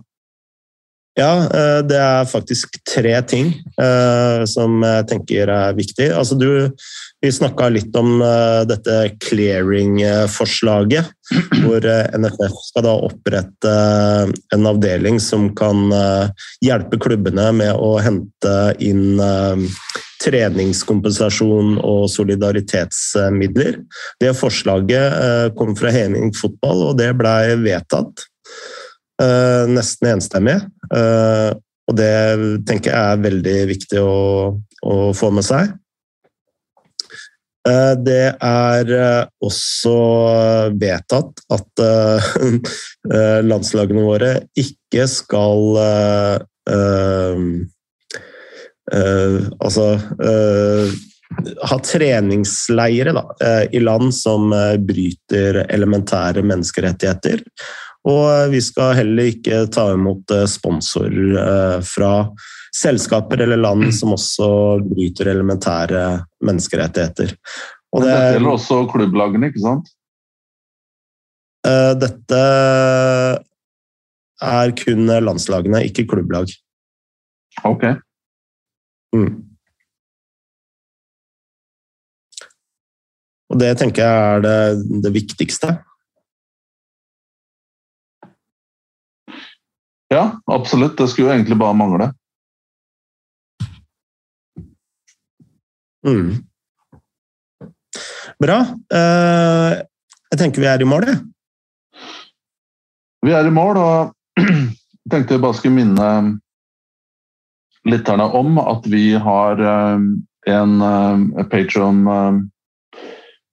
[1.18, 3.50] Ja, eh, det er faktisk tre ting
[3.82, 6.12] uh, som jeg tenker er viktig.
[6.14, 6.70] Altså, du,
[7.26, 11.10] vi snakka litt om uh, dette clearing-forslaget,
[11.64, 11.90] hvor
[12.22, 13.74] NFF skal da opprette
[14.54, 15.90] en avdeling som kan
[16.64, 19.18] hjelpe klubbene med å hente inn
[20.24, 23.82] treningskompensasjon og solidaritetsmidler.
[24.22, 28.28] Det forslaget kom fra Heming fotball, og det blei vedtatt.
[29.22, 30.60] Eh, nesten enstemmig.
[30.94, 31.50] Eh,
[31.88, 32.14] og det
[32.68, 34.18] tenker jeg er veldig viktig å,
[34.86, 35.72] å få med seg.
[37.68, 38.94] Eh, det er
[39.44, 39.96] også
[40.78, 41.86] vedtatt at
[43.50, 45.82] landslagene våre ikke skal
[48.88, 49.86] Altså
[51.68, 53.24] ha treningsleire da,
[53.76, 54.54] i land som
[54.88, 57.44] bryter elementære menneskerettigheter.
[58.08, 62.12] Og vi skal heller ikke ta imot eh, sponsorer eh, fra
[62.76, 64.50] selskaper eller land som også
[64.86, 66.04] bryter elementære
[66.46, 67.34] menneskerettigheter.
[67.96, 69.92] Og det, dette gjelder også klubblagene, ikke sant?
[71.68, 72.42] Eh, dette
[74.48, 76.52] er kun landslagene, ikke klubblag.
[77.66, 77.90] Ok.
[79.16, 79.32] Mm.
[83.48, 85.74] Og det tenker jeg er det, det viktigste.
[90.08, 90.98] Ja, absolutt.
[90.98, 92.12] Det skulle jo egentlig bare mangle.
[96.08, 96.32] Mm.
[98.40, 98.60] Bra.
[98.94, 99.74] Eh,
[100.32, 101.20] jeg tenker vi er i mål, jeg.
[103.26, 104.72] Vi er i mål, og jeg
[105.12, 106.10] tenkte jeg bare skulle minne
[107.88, 110.08] lytterne om at vi har eh,
[110.48, 112.06] en uh, Patron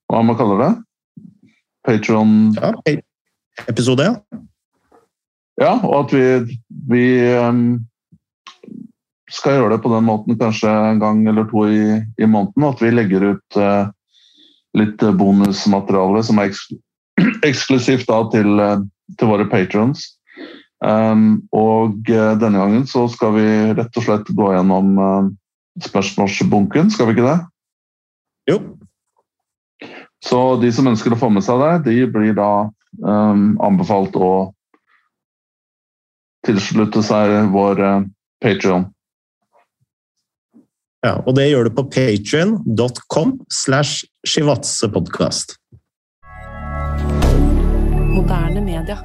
[0.06, 0.68] Hva man kaller det?
[1.86, 2.70] Patron ja,
[3.66, 4.43] Episode, ja.
[5.60, 6.56] Ja, og at vi,
[6.90, 7.04] vi
[7.38, 7.84] um,
[9.30, 12.66] skal gjøre det på den måten kanskje en gang eller to i, i måneden.
[12.66, 13.92] At vi legger ut uh,
[14.74, 16.66] litt bonusmateriale som er eks
[17.48, 18.82] eksklusivt da, til, uh,
[19.18, 20.08] til våre patrons.
[20.84, 23.46] Um, og uh, denne gangen så skal vi
[23.78, 25.30] rett og slett gå gjennom uh,
[25.86, 27.38] spørsmålsbunken, skal vi ikke det?
[28.50, 28.58] Jo.
[30.24, 32.66] Så de som ønsker å få med seg det, de blir da
[33.00, 34.30] um, anbefalt å
[36.46, 38.10] tilslutte seg vår Patreon.
[38.44, 38.90] Patrion.
[41.04, 45.58] Ja, og det gjør du på patrion.com slash shivatsepodkast.
[48.14, 48.96] Moderne media.